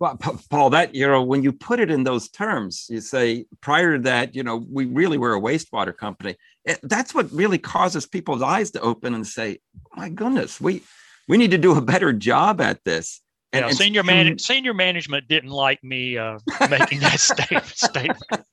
Well, 0.00 0.16
Paul, 0.48 0.70
that, 0.70 0.94
you 0.94 1.08
know, 1.08 1.22
when 1.22 1.42
you 1.42 1.52
put 1.52 1.80
it 1.80 1.90
in 1.90 2.04
those 2.04 2.28
terms, 2.28 2.86
you 2.88 3.00
say 3.00 3.46
prior 3.60 3.96
to 3.96 4.02
that, 4.04 4.34
you 4.34 4.44
know, 4.44 4.64
we 4.70 4.84
really 4.84 5.18
were 5.18 5.34
a 5.34 5.40
wastewater 5.40 5.96
company. 5.96 6.36
It, 6.64 6.78
that's 6.84 7.12
what 7.14 7.32
really 7.32 7.58
causes 7.58 8.06
people's 8.06 8.40
eyes 8.40 8.70
to 8.72 8.80
open 8.80 9.12
and 9.14 9.26
say, 9.26 9.58
my 9.96 10.08
goodness, 10.08 10.60
we, 10.60 10.82
we 11.26 11.36
need 11.36 11.50
to 11.50 11.58
do 11.58 11.76
a 11.76 11.80
better 11.80 12.12
job 12.12 12.60
at 12.60 12.84
this. 12.84 13.20
And, 13.52 13.66
yeah, 13.66 13.72
senior 13.72 14.04
man, 14.04 14.38
senior 14.38 14.74
management 14.74 15.26
didn't 15.26 15.50
like 15.50 15.82
me 15.82 16.16
uh, 16.16 16.38
making 16.70 17.00
that 17.00 17.18
statement. 17.74 18.44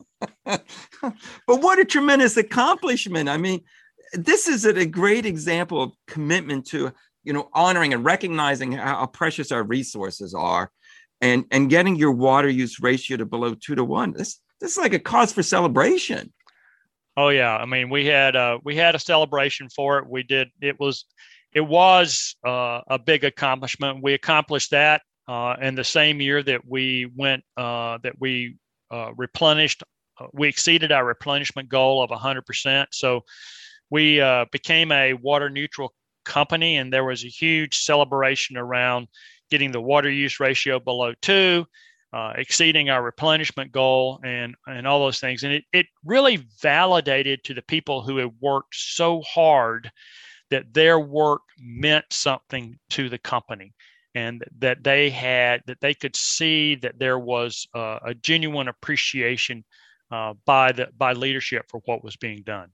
But 0.46 0.62
what 1.48 1.80
a 1.80 1.86
tremendous 1.86 2.38
accomplishment. 2.38 3.30
I 3.30 3.38
mean, 3.38 3.62
this 4.14 4.48
is 4.48 4.66
a 4.66 4.86
great 4.86 5.26
example 5.26 5.82
of 5.82 5.92
commitment 6.08 6.68
to, 6.68 6.92
you 7.24 7.34
know, 7.34 7.50
honoring 7.54 7.94
and 7.94 8.06
recognizing 8.06 8.72
how 8.74 9.08
precious 9.08 9.52
our 9.52 9.64
resources 9.64 10.34
are 10.34 10.72
and, 11.22 11.46
and 11.52 11.70
getting 11.70 11.96
your 11.96 12.12
water 12.12 12.48
use 12.48 12.80
ratio 12.80 13.18
to 13.18 13.26
below 13.26 13.56
two 13.56 13.76
to 13.76 13.84
one. 13.84 14.14
This, 14.14 14.40
this 14.62 14.72
is 14.72 14.78
like 14.78 14.94
a 14.94 15.00
cause 15.00 15.34
for 15.34 15.44
celebration. 15.44 16.32
Oh 17.18 17.30
yeah. 17.30 17.56
I 17.56 17.66
mean, 17.66 17.90
we 17.90 18.06
had, 18.06 18.36
uh, 18.36 18.60
we 18.64 18.76
had 18.76 18.94
a 18.94 19.00
celebration 19.00 19.70
for 19.70 20.00
it. 20.00 20.08
We 20.08 20.24
did, 20.24 20.50
it 20.62 20.80
was, 20.80 21.06
it 21.54 21.62
was 21.62 22.36
uh, 22.46 22.82
a 22.88 23.00
big 23.00 23.24
accomplishment. 23.24 24.04
We 24.04 24.14
accomplished 24.14 24.72
that 24.72 25.02
uh, 25.28 25.56
in 25.62 25.76
the 25.76 25.84
same 25.84 26.22
year 26.22 26.44
that 26.44 26.62
we 26.68 27.10
went, 27.16 27.44
uh, 27.58 27.98
that 28.04 28.20
we 28.20 28.58
uh, 28.92 29.12
replenished 29.16 29.84
we 30.34 30.48
exceeded 30.48 30.92
our 30.92 31.06
replenishment 31.06 31.70
goal 31.70 32.04
of 32.04 32.10
100%. 32.10 32.88
So 32.92 33.24
we 33.90 34.22
uh, 34.22 34.46
became 34.52 34.92
a 34.92 35.14
water 35.14 35.50
neutral 35.50 35.94
company, 36.26 36.78
and 36.78 36.92
there 36.92 37.04
was 37.04 37.24
a 37.24 37.30
huge 37.30 37.78
celebration 37.78 38.58
around 38.58 39.08
getting 39.52 39.72
the 39.72 39.82
water 39.82 40.10
use 40.10 40.40
ratio 40.40 40.80
below 40.80 41.14
two, 41.22 41.66
uh, 42.14 42.34
exceeding 42.36 42.90
our 42.90 43.04
replenishment 43.04 43.72
goal, 43.72 44.20
and 44.24 44.56
and 44.66 44.88
all 44.88 45.00
those 45.00 45.20
things. 45.20 45.44
And 45.44 45.54
it 45.54 45.64
it 45.72 45.86
really 46.04 46.46
validated 46.62 47.44
to 47.44 47.54
the 47.54 47.62
people 47.62 48.02
who 48.02 48.18
had 48.18 48.32
worked 48.42 48.76
so 48.76 49.22
hard 49.22 49.92
that 50.50 50.74
their 50.74 51.00
work 51.00 51.42
meant 51.60 52.06
something 52.12 52.78
to 52.92 53.10
the 53.10 53.18
company 53.18 53.74
and 54.14 54.44
that 54.60 54.84
they 54.84 55.10
had 55.10 55.62
that 55.68 55.82
they 55.82 55.94
could 55.94 56.16
see 56.16 56.76
that 56.76 56.98
there 56.98 57.20
was 57.20 57.68
uh, 57.76 58.00
a 58.06 58.14
genuine 58.14 58.68
appreciation 58.68 59.64
uh, 60.12 60.34
by 60.46 60.72
the 60.72 60.90
by 60.98 61.14
leadership 61.14 61.66
for 61.70 61.82
what 61.86 62.04
was 62.04 62.16
being 62.16 62.44
done. 62.44 62.70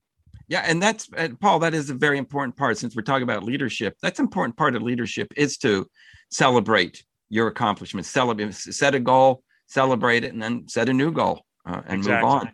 Yeah, 0.47 0.63
and 0.65 0.81
that's 0.81 1.09
and 1.15 1.39
Paul. 1.39 1.59
That 1.59 1.73
is 1.73 1.89
a 1.89 1.93
very 1.93 2.17
important 2.17 2.57
part. 2.57 2.77
Since 2.77 2.95
we're 2.95 3.03
talking 3.03 3.23
about 3.23 3.43
leadership, 3.43 3.95
that's 4.01 4.19
an 4.19 4.25
important 4.25 4.57
part 4.57 4.75
of 4.75 4.81
leadership 4.81 5.31
is 5.37 5.57
to 5.59 5.87
celebrate 6.29 7.03
your 7.29 7.47
accomplishments. 7.47 8.09
Celebrate, 8.09 8.53
set 8.53 8.93
a 8.93 8.99
goal, 8.99 9.43
celebrate 9.67 10.23
it, 10.23 10.33
and 10.33 10.41
then 10.41 10.67
set 10.67 10.89
a 10.89 10.93
new 10.93 11.11
goal 11.11 11.45
uh, 11.65 11.81
and 11.85 11.99
exactly. 11.99 12.27
move 12.27 12.41
on. 12.41 12.51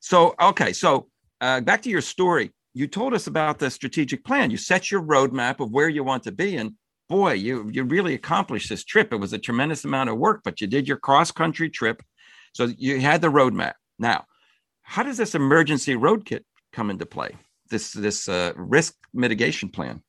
So, 0.00 0.34
okay, 0.40 0.72
so 0.72 1.08
uh, 1.40 1.60
back 1.60 1.82
to 1.82 1.90
your 1.90 2.00
story. 2.00 2.52
You 2.74 2.86
told 2.86 3.14
us 3.14 3.26
about 3.26 3.58
the 3.58 3.70
strategic 3.70 4.24
plan. 4.24 4.50
You 4.50 4.56
set 4.56 4.90
your 4.90 5.02
roadmap 5.02 5.60
of 5.60 5.70
where 5.70 5.88
you 5.88 6.04
want 6.04 6.24
to 6.24 6.32
be, 6.32 6.56
and 6.56 6.72
boy, 7.08 7.32
you 7.32 7.68
you 7.72 7.84
really 7.84 8.14
accomplished 8.14 8.68
this 8.68 8.84
trip. 8.84 9.12
It 9.12 9.16
was 9.16 9.32
a 9.32 9.38
tremendous 9.38 9.84
amount 9.84 10.10
of 10.10 10.18
work, 10.18 10.40
but 10.44 10.60
you 10.60 10.66
did 10.66 10.86
your 10.86 10.96
cross 10.96 11.30
country 11.30 11.70
trip. 11.70 12.02
So 12.52 12.68
you 12.76 13.00
had 13.00 13.20
the 13.20 13.28
roadmap. 13.28 13.74
Now, 13.98 14.24
how 14.82 15.02
does 15.02 15.16
this 15.16 15.34
emergency 15.34 15.96
road 15.96 16.24
kit 16.24 16.44
come 16.72 16.90
into 16.90 17.06
play? 17.06 17.30
This 17.70 17.92
this 17.92 18.28
uh, 18.28 18.52
risk 18.56 18.94
mitigation 19.12 19.68
plan. 19.68 20.02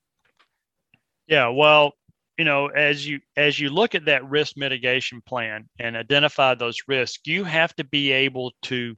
Yeah, 1.27 1.50
well, 1.50 1.94
you 2.38 2.46
know, 2.46 2.68
as 2.68 3.08
you 3.08 3.20
as 3.38 3.60
you 3.60 3.70
look 3.70 3.96
at 3.96 4.06
that 4.06 4.30
risk 4.30 4.58
mitigation 4.58 5.22
plan 5.22 5.70
and 5.80 5.96
identify 5.96 6.54
those 6.54 6.80
risks, 6.88 7.22
you 7.25 7.44
have 7.44 7.75
to 7.77 7.84
be 7.84 8.12
able 8.12 8.51
to 8.63 8.96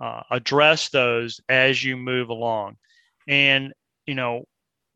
uh, 0.00 0.22
address 0.30 0.88
those 0.88 1.40
as 1.48 1.84
you 1.84 1.96
move 1.96 2.30
along. 2.30 2.76
And 3.28 3.72
you 4.06 4.14
know, 4.14 4.44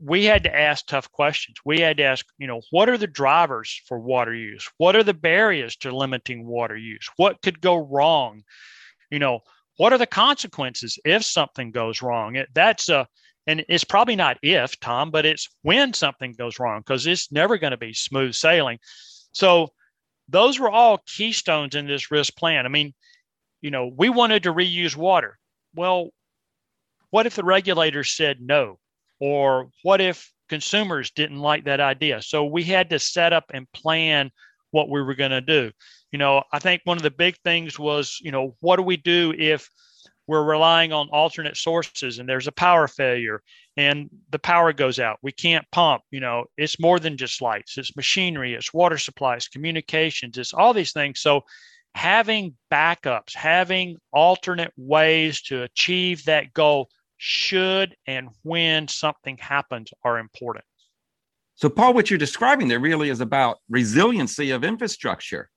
we 0.01 0.25
had 0.25 0.45
to 0.45 0.55
ask 0.55 0.87
tough 0.87 1.11
questions. 1.11 1.59
We 1.65 1.81
had 1.81 1.97
to 1.99 2.05
ask, 2.05 2.25
you 2.39 2.47
know, 2.47 2.63
what 2.71 2.89
are 2.89 2.99
the 2.99 3.07
drivers 3.07 3.81
for 3.87 3.99
water 3.99 4.35
use? 4.35 4.69
What 4.79 4.97
are 4.97 5.03
the 5.03 5.15
barriers 5.15 5.77
to 5.77 5.95
limiting 5.95 6.47
water 6.47 6.77
use? 6.77 7.09
What 7.17 7.43
could 7.43 7.61
go 7.61 7.77
wrong? 7.77 8.45
You 9.11 9.19
know, 9.19 9.41
what 9.77 9.93
are 9.93 9.99
the 9.99 10.07
consequences 10.07 10.99
if 11.05 11.25
something 11.25 11.71
goes 11.71 12.03
wrong? 12.03 12.37
It, 12.37 12.49
that's 12.55 12.88
a, 12.88 13.07
and 13.47 13.65
it's 13.69 13.85
probably 13.85 14.17
not 14.17 14.38
if, 14.43 14.79
Tom, 14.81 15.11
but 15.11 15.25
it's 15.25 15.49
when 15.62 15.95
something 15.95 16.35
goes 16.35 16.59
wrong 16.59 16.81
because 16.81 17.07
it's 17.07 17.33
never 17.33 17.57
going 17.57 17.71
to 17.71 17.79
be 17.79 17.95
smooth 17.95 18.35
sailing. 18.35 18.79
So 19.33 19.69
those 20.29 20.59
were 20.59 20.71
all 20.71 21.03
keystones 21.07 21.75
in 21.75 21.87
this 21.87 22.11
risk 22.11 22.37
plan. 22.37 22.67
I 22.67 22.69
mean, 22.69 22.93
you 23.62 23.71
know, 23.71 23.91
we 23.97 24.11
wanted 24.11 24.43
to 24.43 24.53
reuse 24.53 24.97
water. 24.97 25.38
Well, 25.75 26.11
what 27.11 27.27
if 27.27 27.37
the 27.37 27.45
regulators 27.45 28.12
said 28.12 28.41
no? 28.41 28.79
Or 29.21 29.71
what 29.83 30.00
if 30.00 30.31
consumers 30.49 31.11
didn't 31.11 31.38
like 31.38 31.65
that 31.65 31.81
idea? 31.81 32.21
So 32.23 32.45
we 32.45 32.65
had 32.65 32.91
to 32.91 32.99
set 32.99 33.33
up 33.33 33.47
and 33.55 33.71
plan 33.73 34.31
what 34.71 34.91
we 34.91 35.03
were 35.03 35.15
going 35.15 35.31
to 35.31 35.41
do 35.41 35.73
you 36.12 36.19
know, 36.19 36.43
I 36.53 36.59
think 36.59 36.83
one 36.85 36.97
of 36.97 37.03
the 37.03 37.11
big 37.11 37.37
things 37.45 37.79
was, 37.79 38.19
you 38.23 38.31
know, 38.31 38.57
what 38.61 38.77
do 38.77 38.83
we 38.83 38.97
do 38.97 39.35
if 39.37 39.69
we're 40.27 40.45
relying 40.45 40.93
on 40.93 41.09
alternate 41.11 41.57
sources 41.57 42.19
and 42.19 42.29
there's 42.29 42.47
a 42.47 42.53
power 42.53 42.87
failure 42.87 43.43
and 43.77 44.09
the 44.31 44.38
power 44.38 44.73
goes 44.73 44.99
out? 44.99 45.19
We 45.23 45.33
can't 45.33 45.67
pump, 45.73 46.03
you 46.11 46.21
know, 46.21 46.45
it's 46.57 46.81
more 46.81 46.99
than 46.99 47.17
just 47.17 47.43
lights, 47.43 47.79
it's 47.79 47.97
machinery, 47.97 48.55
it's 48.55 48.73
water 48.75 48.99
supplies, 48.99 49.49
communications, 49.49 50.38
it's 50.38 50.55
all 50.55 50.73
these 50.73 50.93
things. 50.93 51.21
So 51.21 51.43
having 51.95 52.55
backups, 52.71 53.35
having 53.35 53.97
alternate 54.12 54.73
ways 54.77 55.43
to 55.43 55.62
achieve 55.62 56.25
that 56.25 56.53
goal 56.53 56.88
should 57.19 57.97
and 58.07 58.29
when 58.43 58.88
something 58.88 59.37
happens 59.38 59.91
are 60.05 60.19
important. 60.19 60.65
So, 61.57 61.69
Paul, 61.69 61.93
what 61.93 62.09
you're 62.09 62.19
describing 62.19 62.69
there 62.69 62.79
really 62.79 63.09
is 63.09 63.21
about 63.21 63.59
resiliency 63.69 64.53
of 64.53 64.62
infrastructure, 64.62 65.50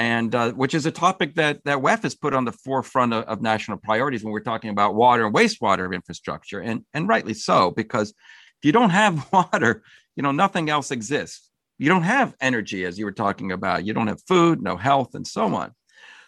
and 0.00 0.34
uh, 0.34 0.50
which 0.52 0.72
is 0.72 0.86
a 0.86 0.90
topic 0.90 1.34
that 1.34 1.62
that 1.64 1.76
WEF 1.76 2.02
has 2.04 2.14
put 2.14 2.32
on 2.32 2.46
the 2.46 2.52
forefront 2.52 3.12
of, 3.12 3.24
of, 3.24 3.42
national 3.42 3.76
priorities 3.76 4.24
when 4.24 4.32
we're 4.32 4.40
talking 4.40 4.70
about 4.70 4.94
water 4.94 5.26
and 5.26 5.34
wastewater 5.34 5.94
infrastructure, 5.94 6.58
and 6.58 6.86
and 6.94 7.06
rightly 7.06 7.34
so, 7.34 7.70
because 7.70 8.08
if 8.08 8.64
you 8.64 8.72
don't 8.72 8.90
have 8.90 9.28
water, 9.32 9.82
you 10.16 10.22
know 10.22 10.32
nothing 10.32 10.70
else 10.70 10.90
exists. 10.90 11.50
You 11.76 11.90
don't 11.90 12.04
have 12.04 12.34
energy, 12.40 12.86
as 12.86 12.98
you 12.98 13.04
were 13.04 13.12
talking 13.12 13.52
about. 13.52 13.84
You 13.84 13.92
don't 13.92 14.06
have 14.06 14.22
food, 14.26 14.62
no 14.62 14.78
health, 14.78 15.14
and 15.14 15.26
so 15.26 15.54
on. 15.54 15.72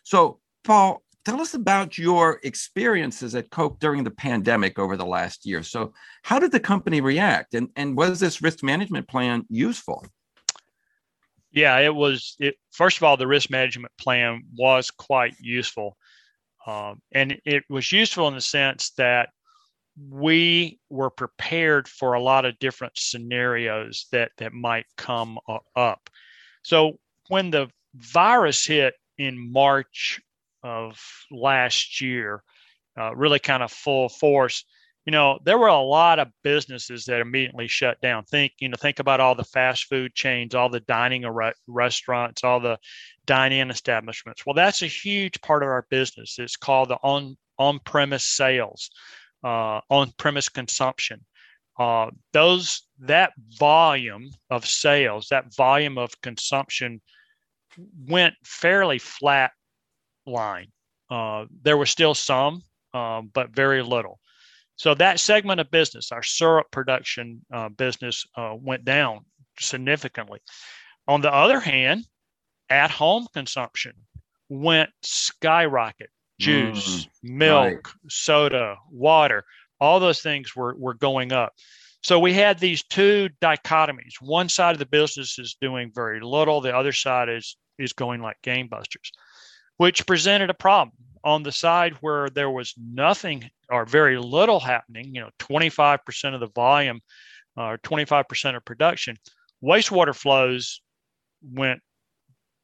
So, 0.05 0.39
Paul, 0.65 1.03
tell 1.25 1.41
us 1.41 1.55
about 1.55 1.97
your 1.97 2.41
experiences 2.43 3.35
at 3.35 3.51
Coke 3.51 3.79
during 3.81 4.05
the 4.05 4.11
pandemic 4.11 4.79
over 4.79 4.99
the 4.99 5.07
last 5.07 5.47
year. 5.47 5.63
So, 5.63 5.95
how 6.25 6.39
did 6.39 6.53
the 6.53 6.61
company 6.61 7.01
react, 7.01 7.55
and 7.55 7.71
and 7.77 7.97
was 7.97 8.21
this 8.21 8.43
risk 8.43 8.63
management 8.63 9.09
plan 9.09 9.47
useful? 9.49 10.05
Yeah, 11.53 11.79
it 11.79 11.95
was. 11.95 12.35
It, 12.41 12.55
first 12.71 12.97
of 12.97 13.03
all, 13.03 13.17
the 13.17 13.27
risk 13.27 13.51
management 13.51 13.93
plan 13.99 14.43
was 14.57 14.91
quite 14.91 15.35
useful, 15.39 15.97
um, 16.67 17.01
and 17.13 17.39
it 17.45 17.65
was 17.69 17.93
useful 17.93 18.29
in 18.29 18.35
the 18.35 18.41
sense 18.41 18.91
that 18.97 19.29
we 20.09 20.79
were 20.89 21.11
prepared 21.11 21.87
for 21.87 22.15
a 22.15 22.23
lot 22.23 22.47
of 22.47 22.59
different 22.59 22.95
scenarios 22.97 24.07
that 24.13 24.33
that 24.39 24.55
might 24.55 24.87
come 24.97 25.39
up. 25.77 26.09
So 26.63 26.99
when 27.29 27.51
the 27.51 27.69
virus 27.95 28.65
hit 28.65 28.95
in 29.19 29.53
March 29.53 30.21
of 30.63 30.99
last 31.31 32.01
year, 32.01 32.43
uh, 32.99 33.15
really 33.15 33.39
kind 33.39 33.63
of 33.63 33.71
full 33.71 34.09
force, 34.09 34.65
you 35.05 35.11
know, 35.11 35.39
there 35.45 35.59
were 35.59 35.67
a 35.69 35.81
lot 35.81 36.19
of 36.19 36.29
businesses 36.45 37.05
that 37.07 37.21
immediately 37.21 37.67
shut 37.67 38.01
down. 38.01 38.25
Think, 38.25 38.53
you 38.61 38.69
know, 38.69 38.77
think 38.79 39.01
about 39.01 39.21
all 39.21 39.35
the 39.35 39.45
fast 39.45 39.85
food 39.85 40.15
chains, 40.15 40.55
all 40.55 40.69
the 40.69 40.81
dining 40.81 41.23
re- 41.23 41.53
restaurants, 41.67 42.45
all 42.45 42.61
the 42.61 42.79
dine-in 43.27 43.71
establishments. 43.71 44.47
Well, 44.47 44.55
that's 44.55 44.83
a 44.83 44.87
huge 44.87 45.41
part 45.41 45.63
of 45.63 45.69
our 45.69 45.87
business. 45.91 46.39
It's 46.39 46.57
called 46.57 46.91
the 46.91 46.97
on 47.03 47.37
on-premise 47.59 48.25
sales, 48.25 48.91
uh, 49.45 49.81
on-premise 49.91 50.49
consumption. 50.49 51.25
Uh, 51.79 52.11
those 52.33 52.83
that 53.01 53.33
volume 53.59 54.31
of 54.51 54.67
sales, 54.67 55.29
that 55.31 55.55
volume 55.55 55.99
of 55.99 56.21
consumption, 56.21 57.01
went 58.09 58.35
fairly 58.45 58.99
flat 58.99 59.53
line. 60.27 60.69
Uh, 61.11 61.47
there 61.63 61.77
was 61.77 61.91
still 61.91 62.15
some, 62.15 62.63
um, 62.95 63.31
but 63.33 63.51
very 63.51 63.83
little. 63.83 64.19
So 64.77 64.95
that 64.95 65.21
segment 65.21 65.61
of 65.61 65.71
business, 65.71 66.13
our 66.13 66.23
syrup 66.23 66.71
production 66.71 67.45
uh, 67.53 67.69
business, 67.69 68.27
uh, 68.37 68.55
went 68.57 68.85
down 68.85 69.25
significantly. 69.59 70.41
On 71.07 71.21
the 71.21 71.33
other 71.33 71.61
hand, 71.61 72.07
at 72.71 72.91
home 72.91 73.27
consumption 73.33 73.93
went 74.49 74.91
skyrocket. 75.03 76.11
Juice, 76.41 77.07
mm, 77.07 77.09
milk, 77.23 77.75
right. 77.87 77.95
soda, 78.09 78.77
water, 78.91 79.45
all 79.81 80.01
those 80.01 80.21
things 80.21 80.57
were, 80.57 80.75
were 80.77 80.95
going 80.95 81.33
up. 81.33 81.53
So 82.03 82.19
we 82.19 82.33
had 82.33 82.59
these 82.59 82.83
two 82.83 83.29
dichotomies. 83.41 84.15
One 84.21 84.49
side 84.49 84.73
of 84.73 84.81
the 84.81 84.87
business 84.87 85.39
is 85.39 85.57
doing 85.61 85.93
very 85.95 86.21
little, 86.21 86.61
the 86.61 86.77
other 86.77 86.93
side 86.93 87.29
is 87.29 87.57
is 87.79 87.93
going 87.93 88.21
like 88.21 88.37
gangbusters, 88.43 89.11
which 89.77 90.07
presented 90.07 90.51
a 90.51 90.55
problem. 90.55 90.97
On 91.25 91.43
the 91.43 91.53
side 91.53 91.95
where 92.01 92.29
there 92.31 92.51
was 92.51 92.75
nothing 92.77 93.49
or 93.69 93.85
very 93.85 94.19
little 94.19 94.61
happening, 94.61 95.15
you 95.15 95.21
know, 95.21 95.31
25% 95.39 96.35
of 96.35 96.41
the 96.41 96.49
volume 96.49 97.01
or 97.57 97.79
25% 97.79 98.57
of 98.57 98.65
production, 98.65 99.17
wastewater 99.63 100.15
flows 100.15 100.83
went 101.43 101.81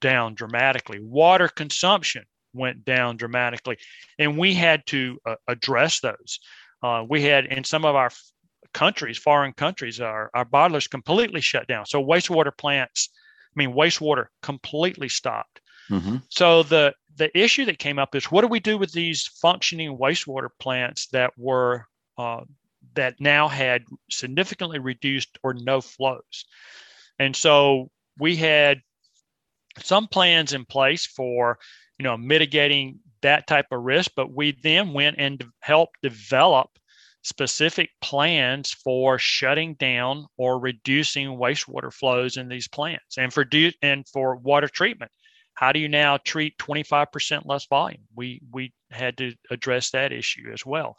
down 0.01 0.35
dramatically. 0.35 0.99
Water 1.01 1.49
consumption 1.49 2.25
went 2.53 2.85
down 2.85 3.17
dramatically. 3.17 3.77
And 4.19 4.39
we 4.39 4.55
had 4.55 4.85
to 4.87 5.19
uh, 5.27 5.37
address 5.47 6.01
those. 6.01 6.41
Uh, 6.83 7.05
we 7.09 7.23
had 7.23 7.47
in 7.47 7.65
some 7.65 7.85
of 7.85 7.95
our 7.95 8.11
countries, 8.75 9.19
foreign 9.19 9.53
countries, 9.53 10.01
our, 10.01 10.31
our 10.35 10.45
bottlers 10.45 10.89
completely 10.89 11.41
shut 11.41 11.67
down. 11.67 11.87
So 11.87 12.03
wastewater 12.03 12.57
plants 12.57 13.11
I 13.59 13.67
mean, 13.67 13.75
wastewater 13.75 14.27
completely 14.43 15.09
stopped. 15.09 15.61
Mm-hmm. 15.91 16.17
So 16.29 16.63
the 16.63 16.95
the 17.19 17.37
issue 17.39 17.65
that 17.67 17.79
came 17.79 17.99
up 17.99 18.15
is 18.15 18.31
what 18.31 18.43
do 18.43 18.49
we 18.49 18.61
do 18.61 18.79
with 18.79 18.93
these 18.93 19.27
functioning 19.27 19.99
wastewater 19.99 20.49
plants 20.59 21.09
that 21.09 21.33
were 21.37 21.87
uh, 22.17 22.41
that 22.95 23.21
now 23.21 23.49
had 23.49 23.83
significantly 24.11 24.79
reduced 24.79 25.39
or 25.43 25.55
no 25.55 25.81
flows, 25.81 26.47
and 27.19 27.35
so 27.35 27.91
we 28.19 28.37
had 28.37 28.81
some 29.83 30.07
plans 30.07 30.53
in 30.53 30.65
place 30.65 31.07
for 31.07 31.59
you 31.99 32.05
know 32.05 32.17
mitigating 32.17 33.01
that 33.21 33.47
type 33.47 33.67
of 33.73 33.83
risk, 33.83 34.13
but 34.17 34.33
we 34.33 34.57
then 34.63 34.93
went 34.93 35.17
and 35.19 35.45
helped 35.61 35.97
develop 36.03 36.71
specific 37.25 37.91
plans 38.01 38.71
for 38.71 39.19
shutting 39.19 39.75
down 39.75 40.25
or 40.37 40.61
reducing 40.61 41.29
wastewater 41.31 41.93
flows 41.93 42.37
in 42.37 42.49
these 42.49 42.69
plants 42.69 43.19
and 43.19 43.33
for 43.33 43.45
do, 43.45 43.73
and 43.83 44.07
for 44.09 44.37
water 44.37 44.69
treatment 44.69 45.11
how 45.59 45.73
do 45.73 45.81
you 45.81 45.89
now 45.89 46.19
treat 46.19 46.57
25% 46.59 47.43
less 47.45 47.67
volume? 47.67 48.03
We 48.15 48.41
we 48.53 48.73
had 48.93 49.17
to 49.17 49.35
address 49.51 49.91
that 49.91 50.13
issue 50.13 50.53
as 50.53 50.65
well. 50.65 50.97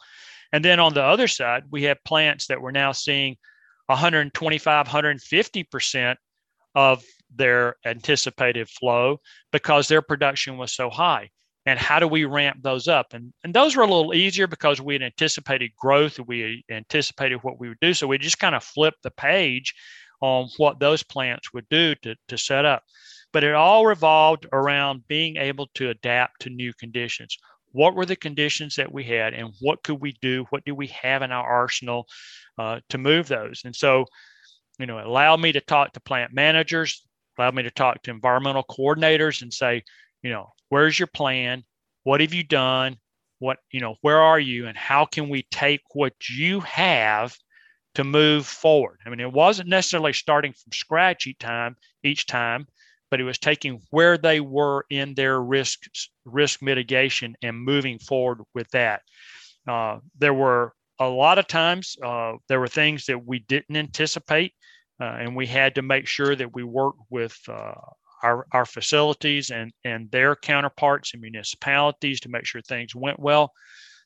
And 0.52 0.62
then 0.62 0.78
on 0.78 0.92
the 0.92 1.02
other 1.02 1.28
side 1.28 1.64
we 1.70 1.84
have 1.84 2.04
plants 2.04 2.48
that 2.48 2.60
we're 2.60 2.70
now 2.70 2.92
seeing 2.92 3.36
125 3.86 4.86
150% 4.86 6.16
of 6.74 7.02
their 7.34 7.76
anticipated 7.86 8.68
flow 8.68 9.20
because 9.50 9.88
their 9.88 10.02
production 10.02 10.58
was 10.58 10.74
so 10.74 10.90
high. 10.90 11.30
And 11.64 11.78
how 11.78 11.98
do 11.98 12.06
we 12.06 12.26
ramp 12.26 12.58
those 12.60 12.86
up? 12.86 13.14
And 13.14 13.32
and 13.42 13.54
those 13.54 13.74
were 13.74 13.84
a 13.84 13.86
little 13.94 14.12
easier 14.12 14.46
because 14.46 14.78
we 14.78 14.92
had 14.92 15.02
anticipated 15.02 15.70
growth 15.74 16.18
we 16.18 16.62
anticipated 16.70 17.36
what 17.36 17.58
we 17.58 17.70
would 17.70 17.80
do. 17.80 17.94
So 17.94 18.06
we 18.06 18.18
just 18.18 18.38
kind 18.38 18.54
of 18.54 18.62
flipped 18.62 19.02
the 19.04 19.10
page 19.10 19.74
on 20.20 20.50
what 20.58 20.80
those 20.80 21.02
plants 21.02 21.54
would 21.54 21.66
do 21.70 21.94
to, 22.02 22.14
to 22.28 22.36
set 22.36 22.66
up 22.66 22.82
but 23.32 23.44
it 23.44 23.54
all 23.54 23.86
revolved 23.86 24.46
around 24.52 25.06
being 25.08 25.36
able 25.36 25.68
to 25.74 25.90
adapt 25.90 26.42
to 26.42 26.50
new 26.50 26.72
conditions. 26.74 27.38
What 27.72 27.94
were 27.94 28.06
the 28.06 28.16
conditions 28.16 28.74
that 28.76 28.92
we 28.92 29.04
had 29.04 29.32
and 29.34 29.52
what 29.60 29.82
could 29.82 30.00
we 30.00 30.16
do? 30.20 30.44
What 30.50 30.64
do 30.64 30.74
we 30.74 30.88
have 30.88 31.22
in 31.22 31.30
our 31.30 31.46
arsenal 31.46 32.08
uh, 32.58 32.80
to 32.88 32.98
move 32.98 33.28
those? 33.28 33.62
And 33.64 33.74
so 33.74 34.06
you 34.78 34.86
know 34.86 34.98
it 34.98 35.06
allowed 35.06 35.40
me 35.40 35.52
to 35.52 35.60
talk 35.60 35.92
to 35.92 36.00
plant 36.00 36.32
managers 36.32 37.04
allowed 37.38 37.54
me 37.54 37.62
to 37.62 37.70
talk 37.70 38.02
to 38.02 38.10
environmental 38.10 38.64
coordinators 38.64 39.42
and 39.42 39.52
say 39.52 39.82
you 40.22 40.30
know 40.30 40.48
where's 40.68 40.98
your 40.98 41.06
plan? 41.06 41.64
What 42.02 42.20
have 42.20 42.34
you 42.34 42.42
done? 42.42 42.96
What 43.38 43.58
you 43.70 43.80
know 43.80 43.96
where 44.02 44.20
are 44.20 44.40
you 44.40 44.66
and 44.66 44.76
how 44.76 45.04
can 45.04 45.28
we 45.28 45.46
take 45.50 45.80
what 45.92 46.14
you 46.28 46.60
have 46.60 47.36
to 47.94 48.04
move 48.04 48.46
forward? 48.46 48.98
I 49.06 49.10
mean 49.10 49.20
it 49.20 49.32
wasn't 49.32 49.68
necessarily 49.68 50.12
starting 50.12 50.52
from 50.52 50.72
scratch 50.72 51.26
each 51.26 51.38
time 51.38 51.76
each 52.02 52.26
time 52.26 52.66
but 53.10 53.20
it 53.20 53.24
was 53.24 53.38
taking 53.38 53.80
where 53.90 54.16
they 54.16 54.40
were 54.40 54.84
in 54.90 55.14
their 55.14 55.40
risk 55.42 55.80
risk 56.24 56.62
mitigation 56.62 57.34
and 57.42 57.56
moving 57.56 57.98
forward 57.98 58.40
with 58.54 58.68
that 58.70 59.02
uh, 59.68 59.98
there 60.18 60.34
were 60.34 60.72
a 60.98 61.08
lot 61.08 61.38
of 61.38 61.46
times 61.46 61.96
uh, 62.04 62.32
there 62.48 62.60
were 62.60 62.68
things 62.68 63.06
that 63.06 63.26
we 63.26 63.40
didn't 63.40 63.76
anticipate 63.76 64.52
uh, 65.00 65.16
and 65.18 65.34
we 65.34 65.46
had 65.46 65.74
to 65.74 65.82
make 65.82 66.06
sure 66.06 66.36
that 66.36 66.54
we 66.54 66.62
worked 66.62 67.00
with 67.08 67.36
uh, 67.48 67.72
our, 68.22 68.46
our 68.52 68.66
facilities 68.66 69.50
and, 69.50 69.72
and 69.84 70.10
their 70.10 70.36
counterparts 70.36 71.14
and 71.14 71.22
municipalities 71.22 72.20
to 72.20 72.28
make 72.28 72.44
sure 72.44 72.60
things 72.60 72.94
went 72.94 73.18
well. 73.18 73.52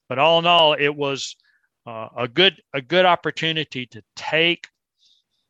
But 0.09 0.19
all 0.19 0.39
in 0.39 0.47
all, 0.47 0.75
it 0.75 0.95
was 0.95 1.37
uh, 1.87 2.09
a 2.17 2.29
good 2.29 2.61
a 2.73 2.81
good 2.81 3.05
opportunity 3.05 3.87
to 3.87 4.03
take 4.17 4.69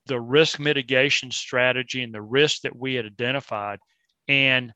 the 0.06 0.20
risk 0.20 0.58
mitigation 0.58 1.30
strategy 1.30 2.02
and 2.02 2.14
the 2.14 2.22
risks 2.22 2.60
that 2.60 2.76
we 2.76 2.94
had 2.94 3.06
identified 3.06 3.78
and 4.28 4.72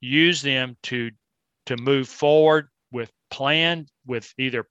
use 0.00 0.42
them 0.42 0.76
to 0.82 1.10
to 1.66 1.76
move 1.76 2.08
forward 2.08 2.68
with 2.90 3.10
plan 3.30 3.86
with 4.06 4.32
either 4.38 4.66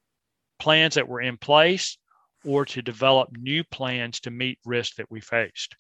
plans 0.60 0.96
that 0.96 1.08
were 1.08 1.22
in 1.22 1.38
place 1.38 1.98
or 2.46 2.66
to 2.66 2.82
develop 2.82 3.30
new 3.32 3.64
plans 3.66 4.20
to 4.20 4.32
meet 4.32 4.58
risks 4.66 4.96
that 4.98 5.10
we 5.10 5.22
faced 5.22 5.76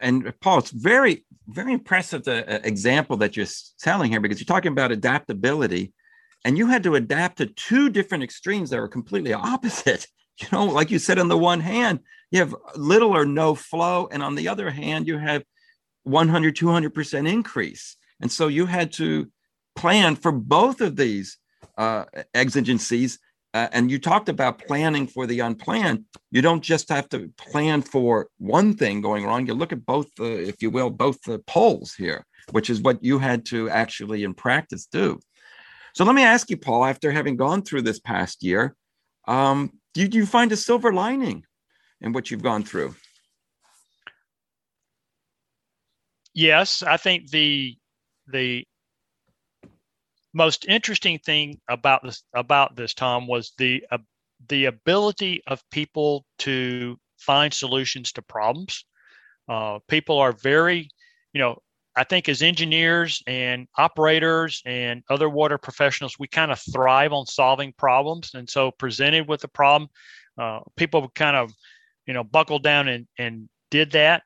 and 0.00 0.32
Paul, 0.40 0.58
it's 0.58 0.70
very, 0.70 1.24
very 1.46 1.72
impressive 1.72 2.24
the 2.24 2.56
uh, 2.56 2.60
example 2.64 3.16
that 3.18 3.36
you're 3.36 3.46
telling 3.78 4.10
here 4.10 4.20
because 4.20 4.40
you're 4.40 4.46
talking 4.46 4.72
about 4.72 4.92
adaptability, 4.92 5.92
and 6.44 6.58
you 6.58 6.66
had 6.66 6.82
to 6.84 6.96
adapt 6.96 7.38
to 7.38 7.46
two 7.46 7.88
different 7.88 8.24
extremes 8.24 8.70
that 8.70 8.80
were 8.80 8.88
completely 8.88 9.32
opposite. 9.32 10.06
You 10.42 10.48
know, 10.52 10.66
like 10.66 10.90
you 10.90 10.98
said, 10.98 11.18
on 11.18 11.28
the 11.28 11.38
one 11.38 11.60
hand, 11.60 12.00
you 12.30 12.40
have 12.40 12.54
little 12.74 13.16
or 13.16 13.24
no 13.24 13.54
flow, 13.54 14.06
and 14.12 14.22
on 14.22 14.34
the 14.34 14.48
other 14.48 14.70
hand, 14.70 15.06
you 15.06 15.16
have 15.16 15.42
100, 16.02 16.54
200% 16.54 17.28
increase. 17.28 17.96
And 18.20 18.30
so 18.30 18.48
you 18.48 18.66
had 18.66 18.92
to 18.94 19.30
plan 19.76 20.14
for 20.14 20.32
both 20.32 20.82
of 20.82 20.96
these 20.96 21.38
uh, 21.78 22.04
exigencies 22.34 23.18
uh, 23.56 23.68
and 23.72 23.90
you 23.90 23.98
talked 23.98 24.28
about 24.28 24.58
planning 24.58 25.06
for 25.06 25.26
the 25.26 25.40
unplanned. 25.40 26.04
You 26.30 26.42
don't 26.42 26.60
just 26.60 26.90
have 26.90 27.08
to 27.08 27.30
plan 27.38 27.80
for 27.80 28.28
one 28.36 28.76
thing 28.76 29.00
going 29.00 29.24
wrong. 29.24 29.46
You 29.46 29.54
look 29.54 29.72
at 29.72 29.86
both, 29.86 30.14
the, 30.16 30.46
if 30.46 30.60
you 30.60 30.68
will, 30.68 30.90
both 30.90 31.22
the 31.22 31.38
poles 31.38 31.94
here, 31.94 32.26
which 32.50 32.68
is 32.68 32.82
what 32.82 33.02
you 33.02 33.18
had 33.18 33.46
to 33.46 33.70
actually 33.70 34.24
in 34.24 34.34
practice 34.34 34.84
do. 34.84 35.18
So 35.94 36.04
let 36.04 36.14
me 36.14 36.22
ask 36.22 36.50
you, 36.50 36.58
Paul, 36.58 36.84
after 36.84 37.10
having 37.10 37.38
gone 37.38 37.62
through 37.62 37.80
this 37.80 37.98
past 37.98 38.42
year, 38.42 38.76
um, 39.26 39.72
do 39.96 40.18
you 40.18 40.26
find 40.26 40.52
a 40.52 40.56
silver 40.56 40.92
lining 40.92 41.44
in 42.00 42.12
what 42.12 42.30
you've 42.30 42.42
gone 42.42 42.62
through? 42.62 42.94
Yes, 46.34 46.82
I 46.82 46.98
think 46.98 47.30
the 47.30 47.76
the 48.26 48.66
most 50.34 50.66
interesting 50.68 51.18
thing 51.20 51.58
about 51.70 52.02
this 52.02 52.22
about 52.34 52.76
this 52.76 52.92
Tom 52.92 53.26
was 53.26 53.52
the 53.56 53.82
uh, 53.90 53.98
the 54.48 54.66
ability 54.66 55.42
of 55.46 55.62
people 55.70 56.26
to 56.40 56.98
find 57.18 57.52
solutions 57.52 58.12
to 58.12 58.22
problems. 58.22 58.84
Uh, 59.48 59.78
people 59.88 60.18
are 60.18 60.32
very, 60.32 60.90
you 61.32 61.40
know, 61.40 61.56
I 61.96 62.04
think 62.04 62.28
as 62.28 62.42
engineers 62.42 63.22
and 63.26 63.66
operators 63.78 64.62
and 64.66 65.02
other 65.08 65.30
water 65.30 65.56
professionals, 65.56 66.18
we 66.18 66.28
kind 66.28 66.52
of 66.52 66.60
thrive 66.60 67.12
on 67.12 67.26
solving 67.26 67.72
problems. 67.72 68.32
And 68.34 68.48
so, 68.48 68.70
presented 68.70 69.26
with 69.26 69.42
a 69.44 69.48
problem, 69.48 69.88
uh, 70.38 70.60
people 70.76 71.10
kind 71.14 71.36
of, 71.36 71.52
you 72.06 72.12
know, 72.12 72.22
buckled 72.22 72.62
down 72.62 72.88
and, 72.88 73.06
and 73.18 73.48
did 73.70 73.92
that. 73.92 74.22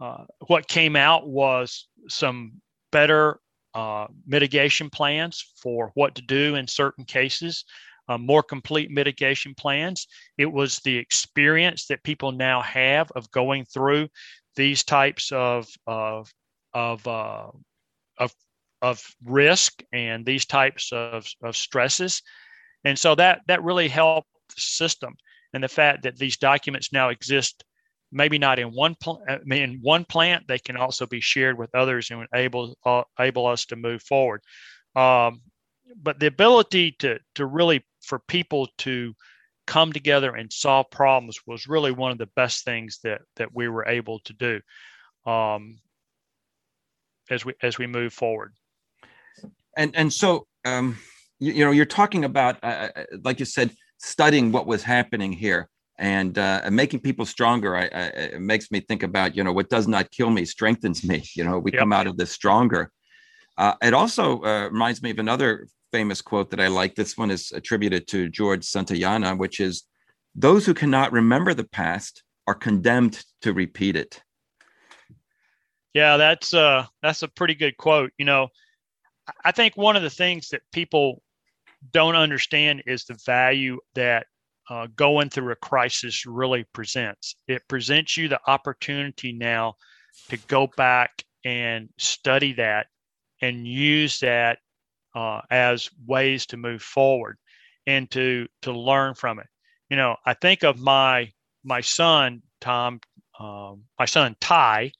Uh, 0.00 0.24
what 0.48 0.66
came 0.66 0.96
out 0.96 1.28
was 1.28 1.86
some 2.08 2.60
better 2.90 3.38
uh, 3.74 4.06
mitigation 4.26 4.90
plans 4.90 5.52
for 5.62 5.92
what 5.94 6.14
to 6.16 6.22
do 6.22 6.56
in 6.56 6.66
certain 6.66 7.04
cases, 7.04 7.64
uh, 8.08 8.18
more 8.18 8.42
complete 8.42 8.90
mitigation 8.90 9.54
plans. 9.54 10.06
It 10.36 10.46
was 10.50 10.80
the 10.80 10.96
experience 10.96 11.86
that 11.86 12.02
people 12.02 12.32
now 12.32 12.60
have 12.62 13.10
of 13.12 13.30
going 13.30 13.64
through 13.66 14.08
these 14.56 14.84
types 14.84 15.32
of 15.32 15.68
of 15.86 16.32
of 16.74 17.06
uh, 17.06 17.48
of, 18.18 18.34
of 18.82 19.02
risk 19.24 19.82
and 19.92 20.26
these 20.26 20.44
types 20.44 20.92
of, 20.92 21.26
of 21.42 21.56
stresses, 21.56 22.22
and 22.84 22.98
so 22.98 23.14
that 23.14 23.40
that 23.46 23.62
really 23.62 23.88
helped 23.88 24.28
the 24.54 24.60
system. 24.60 25.14
And 25.52 25.62
the 25.62 25.68
fact 25.68 26.02
that 26.02 26.16
these 26.16 26.36
documents 26.36 26.92
now 26.92 27.10
exist 27.10 27.64
maybe 28.14 28.38
not 28.38 28.58
in 28.58 28.68
one 28.68 28.94
pl- 29.00 29.22
uh, 29.28 29.38
in 29.50 29.78
one 29.82 30.04
plant 30.04 30.46
they 30.46 30.58
can 30.58 30.76
also 30.76 31.06
be 31.06 31.20
shared 31.20 31.58
with 31.58 31.74
others 31.74 32.10
and 32.10 32.26
enable 32.32 32.78
uh, 32.86 33.02
able 33.18 33.46
us 33.46 33.66
to 33.66 33.76
move 33.76 34.00
forward 34.02 34.40
um, 34.96 35.42
but 36.00 36.18
the 36.20 36.26
ability 36.26 36.92
to 36.92 37.18
to 37.34 37.44
really 37.44 37.84
for 38.02 38.20
people 38.20 38.68
to 38.78 39.12
come 39.66 39.92
together 39.92 40.34
and 40.34 40.52
solve 40.52 40.88
problems 40.90 41.38
was 41.46 41.66
really 41.66 41.90
one 41.90 42.12
of 42.12 42.18
the 42.18 42.30
best 42.36 42.64
things 42.64 43.00
that 43.02 43.20
that 43.36 43.54
we 43.54 43.68
were 43.68 43.86
able 43.86 44.20
to 44.20 44.32
do 44.34 44.60
um, 45.30 45.76
as 47.30 47.44
we 47.44 47.54
as 47.62 47.78
we 47.78 47.86
move 47.86 48.12
forward. 48.12 48.52
And 49.76 49.94
and 49.94 50.12
so 50.12 50.46
um, 50.64 50.98
you, 51.38 51.52
you 51.52 51.64
know 51.64 51.70
you're 51.70 51.84
talking 51.84 52.24
about 52.24 52.62
uh, 52.62 52.88
uh 52.96 53.04
like 53.22 53.38
you 53.40 53.46
said 53.46 53.70
studying 53.98 54.52
what 54.52 54.66
was 54.66 54.82
happening 54.82 55.32
here 55.32 55.68
and 55.98 56.38
uh, 56.38 56.68
making 56.70 57.00
people 57.00 57.24
stronger. 57.24 57.76
I, 57.76 57.84
I, 57.84 58.02
it 58.34 58.40
makes 58.40 58.70
me 58.70 58.80
think 58.80 59.02
about 59.02 59.36
you 59.36 59.44
know 59.44 59.52
what 59.52 59.70
does 59.70 59.88
not 59.88 60.10
kill 60.10 60.30
me 60.30 60.44
strengthens 60.44 61.04
me. 61.04 61.24
You 61.36 61.44
know 61.44 61.58
we 61.58 61.72
yep. 61.72 61.80
come 61.80 61.92
out 61.92 62.06
of 62.06 62.16
this 62.16 62.32
stronger. 62.32 62.90
Uh, 63.56 63.74
it 63.82 63.94
also 63.94 64.42
uh, 64.42 64.68
reminds 64.70 65.02
me 65.02 65.10
of 65.10 65.18
another 65.18 65.68
famous 65.92 66.20
quote 66.20 66.50
that 66.50 66.58
i 66.60 66.66
like. 66.66 66.96
This 66.96 67.16
one 67.16 67.30
is 67.30 67.52
attributed 67.52 68.08
to 68.08 68.28
george 68.28 68.64
santayana 68.64 69.36
which 69.36 69.60
is 69.60 69.84
those 70.34 70.66
who 70.66 70.74
cannot 70.74 71.12
remember 71.12 71.54
the 71.54 71.68
past 71.68 72.24
are 72.46 72.54
condemned 72.54 73.24
to 73.42 73.52
repeat 73.52 73.94
it 73.96 74.20
yeah 75.94 76.16
that's 76.16 76.52
uh 76.52 76.84
that's 77.02 77.22
a 77.22 77.28
pretty 77.28 77.54
good 77.54 77.76
quote 77.76 78.10
you 78.18 78.24
know 78.24 78.48
i 79.44 79.52
think 79.52 79.76
one 79.76 79.96
of 79.96 80.02
the 80.02 80.10
things 80.10 80.48
that 80.50 80.62
people 80.72 81.22
don't 81.92 82.16
understand 82.16 82.82
is 82.86 83.04
the 83.04 83.18
value 83.24 83.78
that 83.94 84.26
uh, 84.70 84.86
going 84.96 85.28
through 85.28 85.52
a 85.52 85.56
crisis 85.56 86.24
really 86.26 86.64
presents. 86.72 87.36
It 87.48 87.62
presents 87.68 88.16
you 88.16 88.28
the 88.28 88.40
opportunity 88.46 89.32
now 89.32 89.74
to 90.28 90.36
go 90.48 90.68
back 90.76 91.22
and 91.44 91.88
study 91.98 92.54
that 92.54 92.86
and 93.42 93.66
use 93.66 94.18
that 94.20 94.58
uh, 95.14 95.42
as 95.50 95.90
ways 96.06 96.46
to 96.46 96.56
move 96.56 96.82
forward 96.82 97.36
and 97.86 98.10
to 98.12 98.46
to 98.62 98.72
learn 98.72 99.14
from 99.14 99.38
it. 99.38 99.46
You 99.90 99.96
know, 99.96 100.16
I 100.24 100.34
think 100.34 100.64
of 100.64 100.80
my 100.80 101.30
my 101.62 101.82
son 101.82 102.42
Tom, 102.60 103.00
um, 103.38 103.82
my 103.98 104.06
son 104.06 104.34
Ty, 104.40 104.92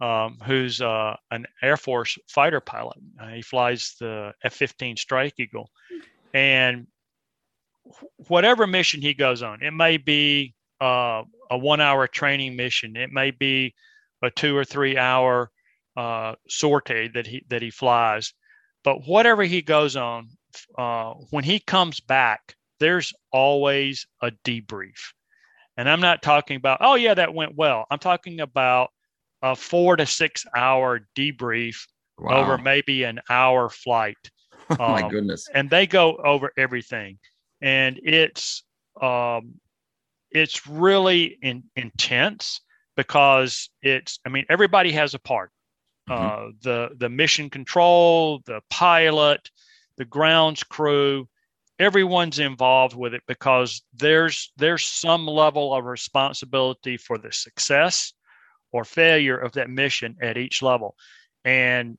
um, 0.00 0.38
who's 0.44 0.80
uh, 0.80 1.16
an 1.30 1.46
Air 1.62 1.76
Force 1.76 2.18
fighter 2.28 2.60
pilot. 2.60 2.98
Uh, 3.20 3.28
he 3.28 3.42
flies 3.42 3.96
the 3.98 4.32
F-15 4.44 4.98
Strike 4.98 5.34
Eagle, 5.38 5.70
and 6.32 6.86
whatever 8.28 8.66
mission 8.66 9.00
he 9.00 9.14
goes 9.14 9.42
on, 9.42 9.62
it 9.62 9.72
may 9.72 9.96
be 9.96 10.54
uh, 10.80 11.22
a 11.50 11.58
one 11.58 11.80
hour 11.80 12.06
training 12.06 12.56
mission, 12.56 12.96
it 12.96 13.10
may 13.12 13.30
be 13.30 13.74
a 14.22 14.30
two 14.30 14.56
or 14.56 14.64
three 14.64 14.96
hour 14.96 15.50
uh, 15.96 16.34
sortie 16.48 17.08
that 17.08 17.26
he 17.26 17.44
that 17.48 17.62
he 17.62 17.70
flies, 17.70 18.32
but 18.84 19.06
whatever 19.06 19.42
he 19.42 19.62
goes 19.62 19.96
on, 19.96 20.28
uh, 20.76 21.14
when 21.30 21.44
he 21.44 21.58
comes 21.58 21.98
back, 22.00 22.54
there's 22.78 23.12
always 23.32 24.06
a 24.22 24.30
debrief, 24.44 25.12
and 25.76 25.88
I'm 25.88 26.00
not 26.00 26.22
talking 26.22 26.56
about 26.56 26.78
oh 26.82 26.94
yeah 26.94 27.14
that 27.14 27.34
went 27.34 27.56
well. 27.56 27.86
I'm 27.90 27.98
talking 27.98 28.38
about 28.40 28.90
a 29.42 29.54
four 29.56 29.96
to 29.96 30.06
six 30.06 30.44
hour 30.56 31.06
debrief 31.16 31.76
wow. 32.18 32.38
over 32.38 32.58
maybe 32.58 33.04
an 33.04 33.20
hour 33.30 33.68
flight. 33.68 34.16
Oh 34.70 34.76
my 34.76 35.00
um, 35.00 35.10
goodness! 35.10 35.48
And 35.54 35.70
they 35.70 35.86
go 35.86 36.16
over 36.16 36.52
everything 36.58 37.18
and 37.60 37.98
it's 38.02 38.64
um, 39.00 39.54
it's 40.30 40.66
really 40.66 41.38
in, 41.42 41.64
intense 41.76 42.60
because 42.96 43.70
it's 43.82 44.18
i 44.26 44.28
mean 44.28 44.44
everybody 44.50 44.92
has 44.92 45.14
a 45.14 45.18
part 45.18 45.50
mm-hmm. 46.08 46.48
uh, 46.48 46.50
the 46.62 46.90
the 46.98 47.08
mission 47.08 47.48
control 47.48 48.40
the 48.46 48.60
pilot 48.70 49.50
the 49.96 50.04
grounds 50.04 50.62
crew 50.64 51.28
everyone's 51.78 52.40
involved 52.40 52.96
with 52.96 53.14
it 53.14 53.22
because 53.28 53.82
there's 53.94 54.52
there's 54.56 54.84
some 54.84 55.26
level 55.26 55.72
of 55.72 55.84
responsibility 55.84 56.96
for 56.96 57.18
the 57.18 57.32
success 57.32 58.12
or 58.72 58.84
failure 58.84 59.36
of 59.36 59.52
that 59.52 59.70
mission 59.70 60.16
at 60.20 60.36
each 60.36 60.62
level. 60.62 60.94
And 61.44 61.98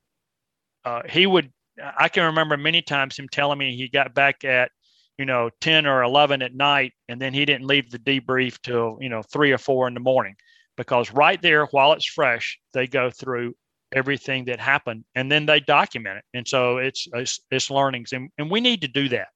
uh, 0.84 1.02
he 1.08 1.26
would 1.26 1.52
i 1.98 2.08
can 2.08 2.24
remember 2.24 2.56
many 2.56 2.82
times 2.82 3.18
him 3.18 3.28
telling 3.28 3.58
me 3.58 3.76
he 3.76 3.88
got 3.88 4.14
back 4.14 4.44
at 4.44 4.70
you 5.18 5.26
know 5.26 5.50
10 5.60 5.86
or 5.86 6.02
11 6.02 6.42
at 6.42 6.54
night 6.54 6.92
and 7.08 7.20
then 7.20 7.34
he 7.34 7.44
didn't 7.44 7.66
leave 7.66 7.90
the 7.90 7.98
debrief 7.98 8.58
till 8.62 8.96
you 9.00 9.08
know 9.08 9.22
3 9.22 9.52
or 9.52 9.58
4 9.58 9.88
in 9.88 9.94
the 9.94 10.00
morning. 10.00 10.34
Because 10.76 11.12
right 11.12 11.40
there 11.42 11.66
while 11.66 11.92
it's 11.92 12.06
fresh 12.06 12.58
they 12.72 12.86
go 12.86 13.10
through 13.10 13.54
everything 13.92 14.46
that 14.46 14.60
happened 14.60 15.04
and 15.14 15.30
then 15.30 15.44
they 15.44 15.60
document 15.60 16.18
it. 16.18 16.24
And 16.32 16.48
so 16.48 16.78
it's 16.78 17.06
it's, 17.12 17.40
it's 17.50 17.70
learnings 17.70 18.12
and, 18.12 18.30
and 18.38 18.50
we 18.50 18.60
need 18.60 18.80
to 18.80 18.88
do 18.88 19.08
that. 19.10 19.28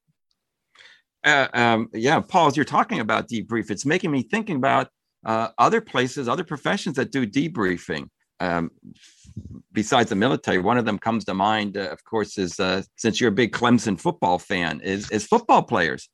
Uh, 1.22 1.48
um, 1.54 1.88
yeah 1.92 2.20
paul 2.20 2.46
as 2.46 2.56
you're 2.56 2.64
talking 2.64 3.00
about 3.00 3.28
debrief 3.28 3.70
it's 3.70 3.86
making 3.86 4.10
me 4.10 4.22
thinking 4.22 4.56
about 4.56 4.88
uh, 5.24 5.48
other 5.58 5.80
places 5.80 6.28
other 6.28 6.44
professions 6.44 6.96
that 6.96 7.10
do 7.10 7.26
debriefing 7.26 8.08
um, 8.40 8.70
besides 9.72 10.10
the 10.10 10.16
military, 10.16 10.58
one 10.58 10.78
of 10.78 10.84
them 10.84 10.98
comes 10.98 11.24
to 11.24 11.34
mind, 11.34 11.76
uh, 11.76 11.88
of 11.90 12.04
course, 12.04 12.38
is 12.38 12.58
uh, 12.60 12.82
since 12.96 13.20
you're 13.20 13.28
a 13.28 13.32
big 13.32 13.52
Clemson 13.52 13.98
football 13.98 14.38
fan, 14.38 14.80
is 14.80 15.10
is 15.10 15.26
football 15.26 15.62
players. 15.62 16.08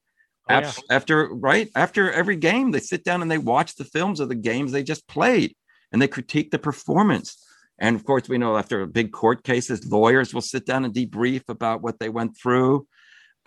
Oh, 0.48 0.58
yeah. 0.58 0.72
After 0.90 1.28
right 1.28 1.68
after 1.74 2.10
every 2.12 2.36
game, 2.36 2.70
they 2.70 2.80
sit 2.80 3.04
down 3.04 3.22
and 3.22 3.30
they 3.30 3.38
watch 3.38 3.76
the 3.76 3.84
films 3.84 4.20
of 4.20 4.28
the 4.28 4.34
games 4.34 4.72
they 4.72 4.82
just 4.82 5.06
played, 5.08 5.54
and 5.92 6.00
they 6.00 6.08
critique 6.08 6.50
the 6.50 6.58
performance. 6.58 7.36
And 7.78 7.96
of 7.96 8.04
course, 8.04 8.28
we 8.28 8.38
know 8.38 8.56
after 8.56 8.84
big 8.86 9.12
court 9.12 9.42
cases, 9.42 9.90
lawyers 9.90 10.34
will 10.34 10.42
sit 10.42 10.66
down 10.66 10.84
and 10.84 10.92
debrief 10.92 11.48
about 11.48 11.82
what 11.82 11.98
they 11.98 12.10
went 12.10 12.36
through, 12.36 12.86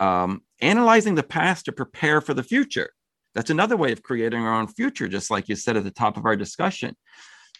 um, 0.00 0.42
analyzing 0.60 1.14
the 1.14 1.22
past 1.22 1.66
to 1.66 1.72
prepare 1.72 2.20
for 2.20 2.34
the 2.34 2.42
future. 2.42 2.90
That's 3.34 3.50
another 3.50 3.76
way 3.76 3.92
of 3.92 4.02
creating 4.02 4.40
our 4.40 4.54
own 4.54 4.68
future, 4.68 5.08
just 5.08 5.30
like 5.30 5.48
you 5.48 5.56
said 5.56 5.76
at 5.76 5.84
the 5.84 5.90
top 5.90 6.16
of 6.16 6.24
our 6.24 6.36
discussion 6.36 6.96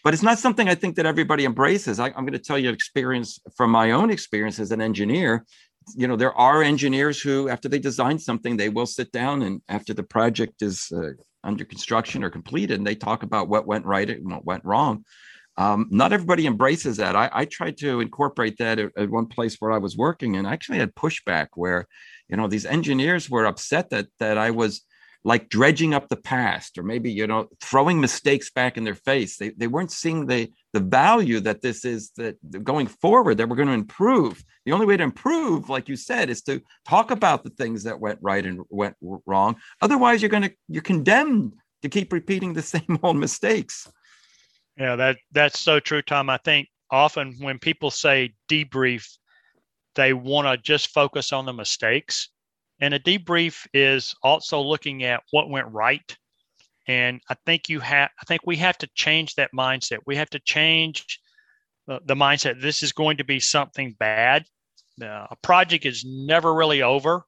but 0.05 0.13
it's 0.13 0.23
not 0.23 0.37
something 0.37 0.69
I 0.69 0.75
think 0.75 0.95
that 0.97 1.07
everybody 1.07 1.45
embraces. 1.45 1.99
I, 1.99 2.09
am 2.09 2.27
going 2.27 2.33
to 2.33 2.39
tell 2.39 2.59
you 2.59 2.69
experience 2.69 3.39
from 3.57 3.71
my 3.71 3.89
own 3.89 4.11
experience 4.11 4.59
as 4.59 4.71
an 4.71 4.79
engineer. 4.79 5.47
You 5.95 6.07
know, 6.07 6.15
there 6.15 6.33
are 6.35 6.61
engineers 6.61 7.19
who, 7.19 7.49
after 7.49 7.67
they 7.67 7.79
design 7.79 8.19
something, 8.19 8.55
they 8.55 8.69
will 8.69 8.85
sit 8.85 9.11
down 9.11 9.41
and 9.41 9.63
after 9.67 9.95
the 9.95 10.03
project 10.03 10.61
is 10.61 10.91
uh, 10.95 11.13
under 11.43 11.65
construction 11.65 12.23
or 12.23 12.29
completed, 12.29 12.77
and 12.77 12.85
they 12.85 12.93
talk 12.93 13.23
about 13.23 13.49
what 13.49 13.65
went 13.65 13.83
right 13.83 14.07
and 14.07 14.31
what 14.31 14.45
went 14.45 14.63
wrong. 14.63 15.05
Um, 15.57 15.87
not 15.89 16.13
everybody 16.13 16.45
embraces 16.45 16.97
that. 16.97 17.15
I, 17.15 17.31
I 17.33 17.45
tried 17.45 17.77
to 17.77 17.99
incorporate 17.99 18.59
that 18.59 18.77
at, 18.77 18.91
at, 18.95 19.09
one 19.09 19.25
place 19.25 19.55
where 19.55 19.71
I 19.71 19.79
was 19.79 19.97
working, 19.97 20.35
and 20.35 20.47
I 20.47 20.53
actually 20.53 20.77
had 20.77 20.93
pushback 20.93 21.47
where, 21.55 21.87
you 22.29 22.37
know, 22.37 22.47
these 22.47 22.67
engineers 22.67 23.27
were 23.27 23.47
upset 23.47 23.89
that 23.89 24.05
that 24.19 24.37
I 24.37 24.51
was 24.51 24.83
like 25.25 25.49
dredging 25.49 25.95
up 25.95 26.07
the 26.07 26.15
past, 26.15 26.77
or 26.77 26.83
maybe 26.83 27.11
you 27.11 27.25
know, 27.25 27.49
throwing 27.59 27.99
mistakes 27.99 28.51
back 28.51 28.77
in 28.77 28.83
their 28.83 28.95
face. 28.95 29.37
They 29.37 29.49
they 29.49 29.67
weren't 29.67 29.91
seeing 29.91 30.27
the 30.27 30.51
the 30.71 30.79
value 30.79 31.39
that 31.41 31.61
this 31.61 31.83
is 31.83 32.11
that 32.17 32.37
going 32.63 32.85
forward 32.85 33.37
that 33.37 33.49
we're 33.49 33.55
going 33.55 33.67
to 33.67 33.73
improve. 33.73 34.43
The 34.65 34.71
only 34.71 34.85
way 34.85 34.97
to 34.97 35.03
improve, 35.03 35.67
like 35.67 35.89
you 35.89 35.95
said, 35.95 36.29
is 36.29 36.43
to 36.43 36.61
talk 36.87 37.09
about 37.09 37.43
the 37.43 37.49
things 37.49 37.83
that 37.83 37.99
went 37.99 38.19
right 38.21 38.45
and 38.45 38.61
went 38.69 38.95
wrong. 39.01 39.55
Otherwise, 39.81 40.21
you're 40.21 40.29
going 40.29 40.43
to 40.43 40.53
you're 40.69 40.83
condemned 40.83 41.55
to 41.81 41.89
keep 41.89 42.13
repeating 42.13 42.53
the 42.53 42.61
same 42.75 42.99
old 43.01 43.17
mistakes. 43.17 43.91
Yeah, 44.77 44.95
that 44.95 45.17
that's 45.31 45.59
so 45.59 45.79
true, 45.79 46.03
Tom. 46.03 46.29
I 46.29 46.37
think 46.37 46.67
often 46.91 47.33
when 47.39 47.57
people 47.57 47.89
say 47.89 48.35
debrief, 48.47 49.17
they 49.95 50.13
want 50.13 50.47
to 50.47 50.57
just 50.61 50.89
focus 50.89 51.33
on 51.33 51.45
the 51.45 51.53
mistakes. 51.53 52.29
And 52.79 52.93
a 52.93 52.99
debrief 52.99 53.65
is 53.73 54.13
also 54.21 54.61
looking 54.61 55.03
at 55.03 55.23
what 55.31 55.49
went 55.49 55.67
right. 55.71 56.17
And 56.87 57.21
I 57.29 57.35
think 57.45 57.69
you 57.69 57.79
have 57.79 58.09
I 58.21 58.25
think 58.25 58.41
we 58.45 58.57
have 58.57 58.77
to 58.79 58.89
change 58.95 59.35
that 59.35 59.51
mindset. 59.53 59.99
We 60.05 60.17
have 60.17 60.29
to 60.31 60.39
change 60.39 61.19
the, 61.87 61.99
the 62.05 62.15
mindset 62.15 62.61
this 62.61 62.83
is 62.83 62.91
going 62.91 63.17
to 63.17 63.23
be 63.23 63.39
something 63.39 63.95
bad. 63.97 64.45
Uh, 65.01 65.27
a 65.29 65.35
project 65.41 65.85
is 65.85 66.05
never 66.05 66.53
really 66.53 66.81
over 66.81 67.25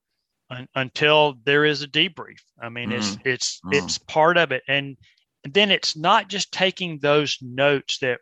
un, 0.49 0.67
until 0.75 1.35
there 1.43 1.65
is 1.65 1.81
a 1.81 1.87
debrief. 1.87 2.39
I 2.61 2.69
mean, 2.69 2.91
mm. 2.91 2.97
it's 2.97 3.17
it's 3.25 3.61
mm. 3.65 3.73
it's 3.73 3.97
part 3.97 4.37
of 4.37 4.51
it. 4.51 4.63
And 4.67 4.97
and 5.43 5.53
then 5.53 5.71
it's 5.71 5.95
not 5.95 6.29
just 6.29 6.51
taking 6.51 6.99
those 6.99 7.37
notes 7.41 7.99
that, 7.99 8.19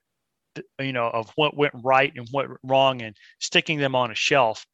you 0.79 0.93
know, 0.93 1.07
of 1.07 1.31
what 1.35 1.57
went 1.57 1.73
right 1.83 2.13
and 2.15 2.27
what 2.31 2.47
went 2.47 2.59
wrong 2.63 3.01
and 3.01 3.15
sticking 3.39 3.79
them 3.79 3.95
on 3.95 4.11
a 4.11 4.15
shelf. 4.15 4.65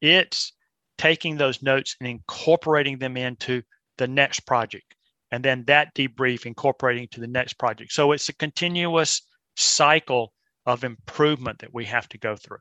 It's 0.00 0.52
taking 1.00 1.38
those 1.38 1.62
notes 1.62 1.96
and 1.98 2.06
incorporating 2.06 2.98
them 2.98 3.16
into 3.16 3.62
the 3.96 4.06
next 4.06 4.40
project. 4.40 4.94
And 5.32 5.42
then 5.42 5.64
that 5.66 5.94
debrief 5.94 6.44
incorporating 6.44 7.08
to 7.12 7.20
the 7.20 7.26
next 7.26 7.54
project. 7.54 7.92
So 7.92 8.12
it's 8.12 8.28
a 8.28 8.34
continuous 8.34 9.22
cycle 9.56 10.34
of 10.66 10.84
improvement 10.84 11.60
that 11.60 11.72
we 11.72 11.86
have 11.86 12.06
to 12.10 12.18
go 12.18 12.36
through. 12.36 12.58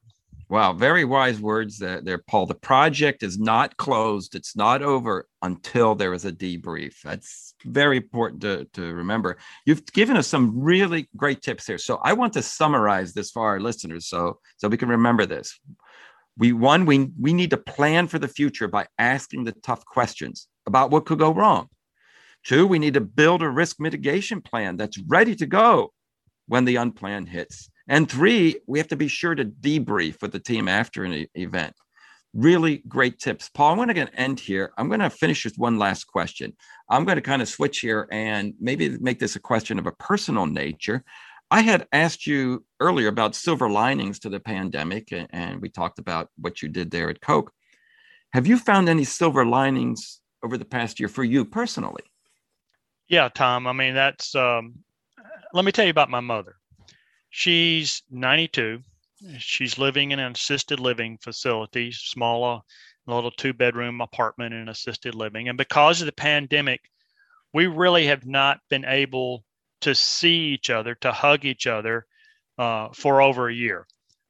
Wow, 0.48 0.72
very 0.72 1.04
wise 1.04 1.42
words 1.42 1.78
there, 1.78 2.00
there, 2.02 2.18
Paul. 2.18 2.46
The 2.46 2.56
project 2.56 3.24
is 3.24 3.38
not 3.38 3.76
closed, 3.76 4.36
it's 4.36 4.56
not 4.56 4.82
over 4.82 5.28
until 5.42 5.94
there 5.94 6.14
is 6.14 6.24
a 6.24 6.32
debrief. 6.32 7.02
That's 7.04 7.54
very 7.66 7.98
important 7.98 8.42
to, 8.44 8.66
to 8.74 8.94
remember. 8.94 9.38
You've 9.66 9.86
given 9.92 10.16
us 10.16 10.28
some 10.28 10.58
really 10.58 11.10
great 11.18 11.42
tips 11.42 11.68
here. 11.68 11.78
So 11.78 12.00
I 12.06 12.14
want 12.14 12.32
to 12.34 12.42
summarize 12.42 13.14
this 13.14 13.32
for 13.32 13.46
our 13.46 13.60
listeners 13.60 14.08
so 14.08 14.40
so 14.56 14.70
we 14.70 14.78
can 14.78 14.90
remember 14.90 15.26
this. 15.26 15.60
We 16.40 16.54
one, 16.54 16.86
we 16.86 17.12
we 17.20 17.34
need 17.34 17.50
to 17.52 17.58
plan 17.58 18.08
for 18.08 18.18
the 18.18 18.28
future 18.28 18.70
by 18.70 18.88
asking 18.98 19.44
the 19.44 19.52
tough 19.52 19.86
questions 19.86 20.48
about 20.66 20.90
what 20.90 21.06
could 21.06 21.20
go 21.20 21.32
wrong. 21.32 21.68
Two, 22.46 22.66
we 22.66 22.80
need 22.80 22.94
to 22.94 23.02
build 23.02 23.44
a 23.44 23.50
risk 23.50 23.80
mitigation 23.80 24.42
plan 24.42 24.78
that's 24.78 24.98
ready 24.98 25.36
to 25.36 25.46
go 25.46 25.92
when 26.48 26.64
the 26.64 26.78
unplanned 26.78 27.28
hits. 27.30 27.70
And 27.90 28.10
three, 28.10 28.62
we 28.68 28.80
have 28.80 28.88
to 28.88 28.96
be 28.96 29.10
sure 29.10 29.36
to 29.36 29.44
debrief 29.44 30.22
with 30.22 30.32
the 30.32 30.40
team 30.40 30.68
after 30.68 31.04
an 31.04 31.14
e- 31.14 31.28
event. 31.36 31.74
Really 32.34 32.84
great 32.88 33.20
tips. 33.20 33.50
Paul, 33.50 33.72
I'm 33.72 33.88
going 33.88 34.08
to 34.08 34.16
end 34.16 34.40
here. 34.40 34.72
I'm 34.78 34.88
going 34.88 35.00
to 35.00 35.10
finish 35.10 35.44
with 35.44 35.58
one 35.58 35.78
last 35.80 36.06
question. 36.06 36.56
I'm 36.90 37.04
going 37.04 37.18
to 37.18 37.22
kind 37.22 37.42
of 37.42 37.50
switch 37.50 37.80
here 37.80 38.08
and 38.12 38.54
maybe 38.62 38.98
make 39.00 39.20
this 39.20 39.36
a 39.36 39.40
question 39.40 39.80
of 39.80 39.88
a 39.88 39.92
personal 39.92 40.46
nature. 40.46 41.04
I 41.52 41.62
had 41.62 41.88
asked 41.92 42.28
you 42.28 42.66
earlier 42.80 43.08
about 43.08 43.36
silver 43.36 43.70
linings 43.70 44.20
to 44.20 44.30
the 44.30 44.40
pandemic, 44.40 45.12
and 45.12 45.62
we 45.62 45.70
talked 45.70 45.98
about 45.98 46.30
what 46.38 46.62
you 46.62 46.70
did 46.70 46.92
there 46.92 47.10
at 47.10 47.22
Coke. 47.22 47.52
Have 48.34 48.46
you 48.46 48.60
found 48.60 48.88
any 48.88 49.04
silver 49.04 49.46
linings 49.46 50.22
over 50.44 50.58
the 50.58 50.66
past 50.66 51.00
year 51.00 51.10
for 51.10 51.24
you 51.24 51.44
personally? 51.44 52.04
Yeah, 53.08 53.30
Tom. 53.30 53.66
I 53.66 53.74
mean, 53.74 53.96
that's, 53.96 54.36
um, 54.36 54.76
let 55.54 55.66
me 55.66 55.72
tell 55.72 55.86
you 55.86 55.92
about 55.92 56.12
my 56.12 56.20
mother. 56.20 56.56
She's 57.32 58.04
92. 58.12 58.82
She's 59.40 59.80
living 59.80 60.12
in 60.12 60.20
an 60.20 60.32
assisted 60.32 60.80
living 60.80 61.18
facility, 61.18 61.92
smaller, 61.92 62.62
little 63.08 63.32
two 63.32 63.54
bedroom 63.54 64.02
apartment 64.02 64.54
in 64.54 64.70
assisted 64.70 65.16
living. 65.16 65.50
And 65.50 65.58
because 65.58 66.02
of 66.02 66.06
the 66.06 66.12
pandemic, 66.12 66.82
we 67.54 67.66
really 67.66 68.06
have 68.06 68.26
not 68.28 68.60
been 68.70 68.86
able 68.86 69.44
to 69.82 69.96
see 69.96 70.50
each 70.50 70.70
other, 70.70 70.96
to 70.96 71.12
hug 71.12 71.46
each 71.46 71.68
other 71.68 72.06
uh, 72.58 72.90
for 72.94 73.22
over 73.22 73.50
a 73.50 73.54
year. 73.54 73.88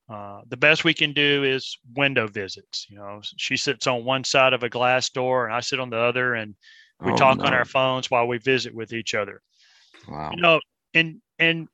Uh, 0.09 0.41
the 0.47 0.57
best 0.57 0.83
we 0.83 0.93
can 0.93 1.13
do 1.13 1.43
is 1.43 1.77
window 1.95 2.27
visits. 2.27 2.87
You 2.89 2.97
know, 2.97 3.21
she 3.37 3.57
sits 3.57 3.85
on 3.85 4.05
one 4.05 4.23
side 4.23 4.53
of 4.53 4.63
a 4.63 4.69
glass 4.69 5.09
door 5.09 5.45
and 5.45 5.53
I 5.53 5.59
sit 5.59 5.79
on 5.79 5.89
the 5.89 5.99
other, 5.99 6.33
and 6.33 6.55
we 6.99 7.11
oh, 7.11 7.15
talk 7.15 7.37
no. 7.37 7.45
on 7.45 7.53
our 7.53 7.65
phones 7.65 8.09
while 8.09 8.27
we 8.27 8.39
visit 8.39 8.73
with 8.73 8.91
each 8.91 9.13
other. 9.13 9.41
Wow. 10.07 10.31
You 10.33 10.41
know, 10.41 10.59
and 10.95 11.21
and 11.37 11.67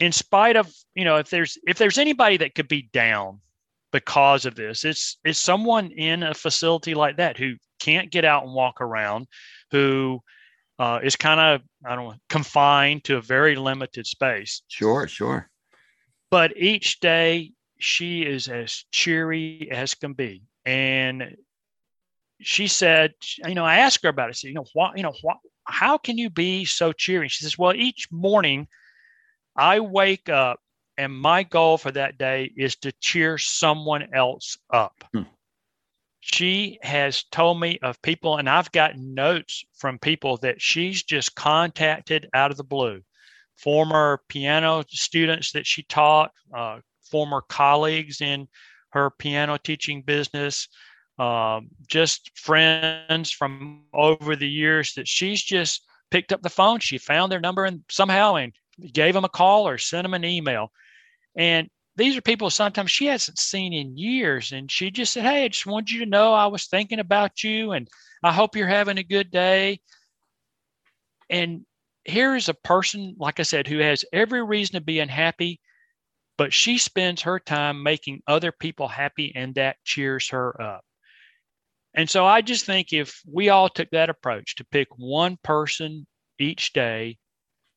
in 0.00 0.12
spite 0.12 0.56
of 0.56 0.72
you 0.94 1.04
know 1.04 1.16
if 1.16 1.30
there's 1.30 1.58
if 1.66 1.78
there's 1.78 1.98
anybody 1.98 2.36
that 2.36 2.54
could 2.54 2.68
be 2.68 2.88
down 2.92 3.40
because 3.90 4.44
of 4.44 4.54
this 4.54 4.84
it's 4.84 5.16
it's 5.24 5.38
someone 5.38 5.90
in 5.92 6.22
a 6.22 6.34
facility 6.34 6.94
like 6.94 7.16
that 7.16 7.36
who 7.36 7.54
can't 7.80 8.10
get 8.10 8.24
out 8.24 8.44
and 8.44 8.54
walk 8.54 8.80
around 8.80 9.26
who 9.70 10.20
uh, 10.78 11.00
is 11.02 11.16
kind 11.16 11.40
of 11.40 11.60
i 11.84 11.94
don't 11.94 12.08
know 12.08 12.14
confined 12.28 13.04
to 13.04 13.16
a 13.16 13.20
very 13.20 13.56
limited 13.56 14.06
space. 14.06 14.62
Sure 14.68 15.06
sure. 15.08 15.50
But 16.30 16.56
each 16.56 17.00
day 17.00 17.52
she 17.78 18.22
is 18.22 18.48
as 18.48 18.84
cheery 18.92 19.68
as 19.70 19.94
can 19.94 20.12
be. 20.12 20.42
And 20.66 21.36
she 22.40 22.68
said 22.68 23.14
you 23.46 23.54
know 23.54 23.64
i 23.64 23.78
asked 23.78 24.02
her 24.02 24.08
about 24.08 24.28
it. 24.28 24.30
I 24.30 24.32
said, 24.32 24.48
you 24.48 24.54
know 24.54 24.66
what 24.72 24.96
you 24.96 25.02
know 25.02 25.14
what 25.22 25.38
how 25.64 25.98
can 25.98 26.16
you 26.16 26.30
be 26.30 26.64
so 26.64 26.92
cheery? 26.92 27.28
She 27.28 27.44
says 27.44 27.58
well 27.58 27.74
each 27.74 28.08
morning 28.10 28.68
I 29.56 29.80
wake 29.80 30.28
up 30.28 30.60
and 30.98 31.12
my 31.12 31.44
goal 31.44 31.78
for 31.78 31.92
that 31.92 32.18
day 32.18 32.50
is 32.56 32.76
to 32.76 32.92
cheer 33.00 33.38
someone 33.38 34.12
else 34.12 34.58
up. 34.72 35.04
Hmm. 35.14 35.22
She 36.20 36.78
has 36.82 37.24
told 37.24 37.60
me 37.60 37.78
of 37.82 38.02
people, 38.02 38.36
and 38.36 38.48
I've 38.48 38.72
gotten 38.72 39.14
notes 39.14 39.64
from 39.74 39.98
people 39.98 40.36
that 40.38 40.60
she's 40.60 41.02
just 41.02 41.34
contacted 41.34 42.28
out 42.34 42.50
of 42.50 42.56
the 42.56 42.64
blue. 42.64 43.02
Former 43.56 44.20
piano 44.28 44.84
students 44.88 45.52
that 45.52 45.66
she 45.66 45.82
taught, 45.84 46.32
uh, 46.54 46.80
former 47.02 47.42
colleagues 47.42 48.20
in 48.20 48.48
her 48.90 49.10
piano 49.10 49.58
teaching 49.58 50.02
business, 50.02 50.68
um, 51.18 51.68
just 51.86 52.30
friends 52.38 53.30
from 53.30 53.84
over 53.92 54.36
the 54.36 54.48
years 54.48 54.94
that 54.94 55.08
she's 55.08 55.42
just 55.42 55.84
picked 56.10 56.32
up 56.32 56.42
the 56.42 56.50
phone. 56.50 56.80
She 56.80 56.98
found 56.98 57.30
their 57.30 57.40
number 57.40 57.64
and 57.64 57.82
somehow 57.90 58.36
and 58.36 58.52
gave 58.92 59.14
them 59.14 59.24
a 59.24 59.28
call 59.28 59.68
or 59.68 59.78
sent 59.78 60.04
them 60.04 60.14
an 60.14 60.24
email. 60.24 60.72
And 61.36 61.68
these 61.98 62.16
are 62.16 62.22
people 62.22 62.48
sometimes 62.48 62.90
she 62.90 63.06
hasn't 63.06 63.38
seen 63.38 63.72
in 63.72 63.98
years. 63.98 64.52
And 64.52 64.70
she 64.70 64.90
just 64.90 65.12
said, 65.12 65.24
Hey, 65.24 65.44
I 65.44 65.48
just 65.48 65.66
wanted 65.66 65.90
you 65.90 66.00
to 66.00 66.10
know 66.10 66.32
I 66.32 66.46
was 66.46 66.66
thinking 66.66 67.00
about 67.00 67.42
you 67.42 67.72
and 67.72 67.88
I 68.22 68.32
hope 68.32 68.56
you're 68.56 68.68
having 68.68 68.98
a 68.98 69.02
good 69.02 69.30
day. 69.30 69.80
And 71.28 71.62
here 72.04 72.36
is 72.36 72.48
a 72.48 72.54
person, 72.54 73.16
like 73.18 73.40
I 73.40 73.42
said, 73.42 73.66
who 73.66 73.78
has 73.78 74.04
every 74.12 74.42
reason 74.42 74.74
to 74.74 74.80
be 74.80 75.00
unhappy, 75.00 75.60
but 76.38 76.52
she 76.52 76.78
spends 76.78 77.22
her 77.22 77.40
time 77.40 77.82
making 77.82 78.22
other 78.26 78.52
people 78.52 78.86
happy 78.86 79.32
and 79.34 79.56
that 79.56 79.76
cheers 79.84 80.28
her 80.30 80.60
up. 80.62 80.84
And 81.94 82.08
so 82.08 82.24
I 82.24 82.42
just 82.42 82.64
think 82.64 82.92
if 82.92 83.20
we 83.30 83.48
all 83.48 83.68
took 83.68 83.90
that 83.90 84.08
approach 84.08 84.54
to 84.56 84.64
pick 84.64 84.88
one 84.96 85.36
person 85.42 86.06
each 86.38 86.72
day 86.72 87.18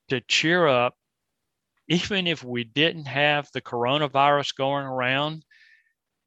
to 0.10 0.22
cheer 0.22 0.68
up, 0.68 0.96
even 1.92 2.26
if 2.26 2.42
we 2.42 2.64
didn't 2.64 3.06
have 3.06 3.50
the 3.54 3.62
coronavirus 3.62 4.56
going 4.56 4.86
around, 4.86 5.44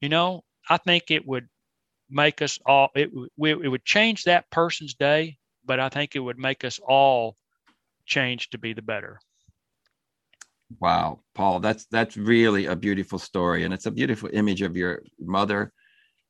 you 0.03 0.11
know, 0.11 0.45
I 0.69 0.77
think 0.77 1.05
it 1.11 1.27
would 1.27 1.49
make 2.11 2.43
us 2.43 2.59
all, 2.67 2.91
it, 2.95 3.11
it 3.39 3.69
would 3.69 3.85
change 3.85 4.25
that 4.25 4.51
person's 4.51 4.93
day, 4.93 5.39
but 5.65 5.81
I 5.81 5.89
think 5.89 6.15
it 6.15 6.21
would 6.21 6.39
make 6.39 6.65
us 6.65 6.79
all 6.87 7.37
change 8.05 8.51
to 8.51 8.59
be 8.59 8.75
the 8.75 8.83
better. 8.83 9.19
Wow, 10.81 11.21
Paul, 11.35 11.61
that's 11.61 11.87
that's 11.87 12.17
really 12.17 12.67
a 12.67 12.77
beautiful 12.77 13.19
story, 13.19 13.65
and 13.65 13.73
it's 13.73 13.87
a 13.87 13.91
beautiful 13.91 14.29
image 14.33 14.61
of 14.61 14.77
your 14.77 15.03
mother, 15.19 15.73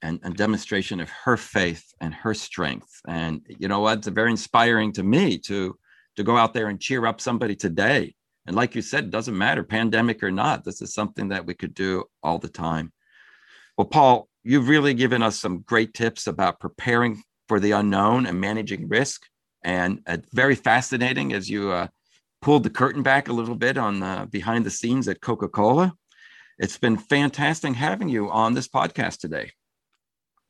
and, 0.02 0.20
and 0.22 0.36
demonstration 0.36 1.00
of 1.00 1.08
her 1.24 1.36
faith 1.36 1.84
and 2.00 2.14
her 2.14 2.34
strength. 2.34 3.00
And 3.08 3.40
you 3.48 3.68
know 3.68 3.80
what? 3.80 3.98
It's 3.98 4.08
very 4.08 4.30
inspiring 4.30 4.92
to 4.92 5.02
me 5.02 5.38
to 5.46 5.76
to 6.16 6.22
go 6.22 6.36
out 6.36 6.52
there 6.52 6.68
and 6.68 6.80
cheer 6.80 7.06
up 7.06 7.20
somebody 7.20 7.56
today. 7.56 8.14
And 8.46 8.54
like 8.54 8.74
you 8.74 8.82
said, 8.82 9.04
it 9.04 9.10
doesn't 9.10 9.36
matter, 9.36 9.62
pandemic 9.62 10.22
or 10.22 10.30
not. 10.30 10.64
This 10.64 10.82
is 10.82 10.92
something 10.92 11.28
that 11.28 11.46
we 11.46 11.54
could 11.54 11.74
do 11.74 12.04
all 12.22 12.38
the 12.38 12.48
time. 12.48 12.92
Well, 13.76 13.86
Paul, 13.86 14.28
you've 14.42 14.68
really 14.68 14.94
given 14.94 15.22
us 15.22 15.40
some 15.40 15.60
great 15.60 15.94
tips 15.94 16.26
about 16.26 16.60
preparing 16.60 17.22
for 17.48 17.58
the 17.58 17.72
unknown 17.72 18.26
and 18.26 18.40
managing 18.40 18.88
risk. 18.88 19.22
And 19.62 20.00
uh, 20.06 20.18
very 20.32 20.54
fascinating 20.54 21.32
as 21.32 21.48
you 21.48 21.70
uh, 21.70 21.88
pulled 22.42 22.62
the 22.62 22.70
curtain 22.70 23.02
back 23.02 23.28
a 23.28 23.32
little 23.32 23.54
bit 23.54 23.78
on 23.78 24.00
the 24.00 24.28
behind 24.30 24.66
the 24.66 24.70
scenes 24.70 25.08
at 25.08 25.22
Coca 25.22 25.48
Cola. 25.48 25.94
It's 26.58 26.78
been 26.78 26.98
fantastic 26.98 27.74
having 27.74 28.08
you 28.08 28.30
on 28.30 28.52
this 28.52 28.68
podcast 28.68 29.18
today. 29.18 29.50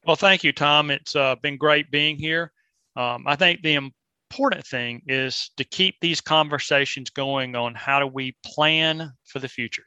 Well, 0.04 0.16
thank 0.16 0.44
you, 0.44 0.52
Tom. 0.52 0.90
It's 0.90 1.16
uh, 1.16 1.36
been 1.36 1.56
great 1.56 1.90
being 1.90 2.18
here. 2.18 2.52
Um, 2.96 3.24
I 3.26 3.36
think 3.36 3.62
the 3.62 3.90
important 4.34 4.66
thing 4.66 5.00
is 5.06 5.50
to 5.56 5.62
keep 5.62 5.94
these 6.00 6.20
conversations 6.20 7.08
going 7.08 7.54
on 7.54 7.72
how 7.72 8.00
do 8.00 8.06
we 8.06 8.36
plan 8.44 9.12
for 9.24 9.38
the 9.38 9.46
future. 9.46 9.84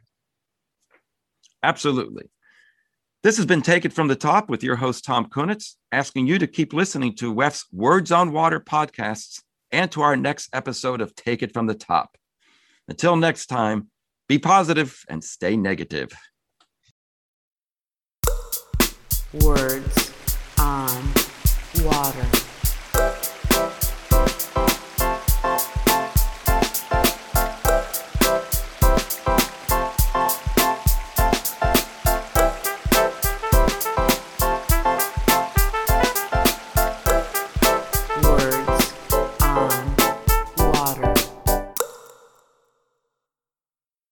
Absolutely. 1.63 2.23
This 3.23 3.35
has 3.35 3.45
been 3.45 3.61
Take 3.61 3.83
It 3.83 3.91
From 3.91 4.07
the 4.07 4.15
Top 4.15 4.49
with 4.49 4.63
your 4.63 4.77
host, 4.77 5.03
Tom 5.03 5.25
Kunetz, 5.25 5.73
asking 5.91 6.27
you 6.27 6.39
to 6.39 6.47
keep 6.47 6.71
listening 6.71 7.13
to 7.15 7.33
WEF's 7.33 7.65
Words 7.73 8.09
on 8.13 8.31
Water 8.31 8.61
podcasts 8.61 9.41
and 9.71 9.91
to 9.91 10.01
our 10.01 10.15
next 10.15 10.49
episode 10.53 11.01
of 11.01 11.13
Take 11.13 11.43
It 11.43 11.51
From 11.51 11.65
the 11.67 11.75
Top. 11.75 12.15
Until 12.87 13.17
next 13.17 13.47
time, 13.47 13.89
be 14.29 14.39
positive 14.39 15.03
and 15.09 15.21
stay 15.21 15.57
negative. 15.57 16.09
Words 19.33 20.13
on 20.57 21.03
water. 21.83 22.36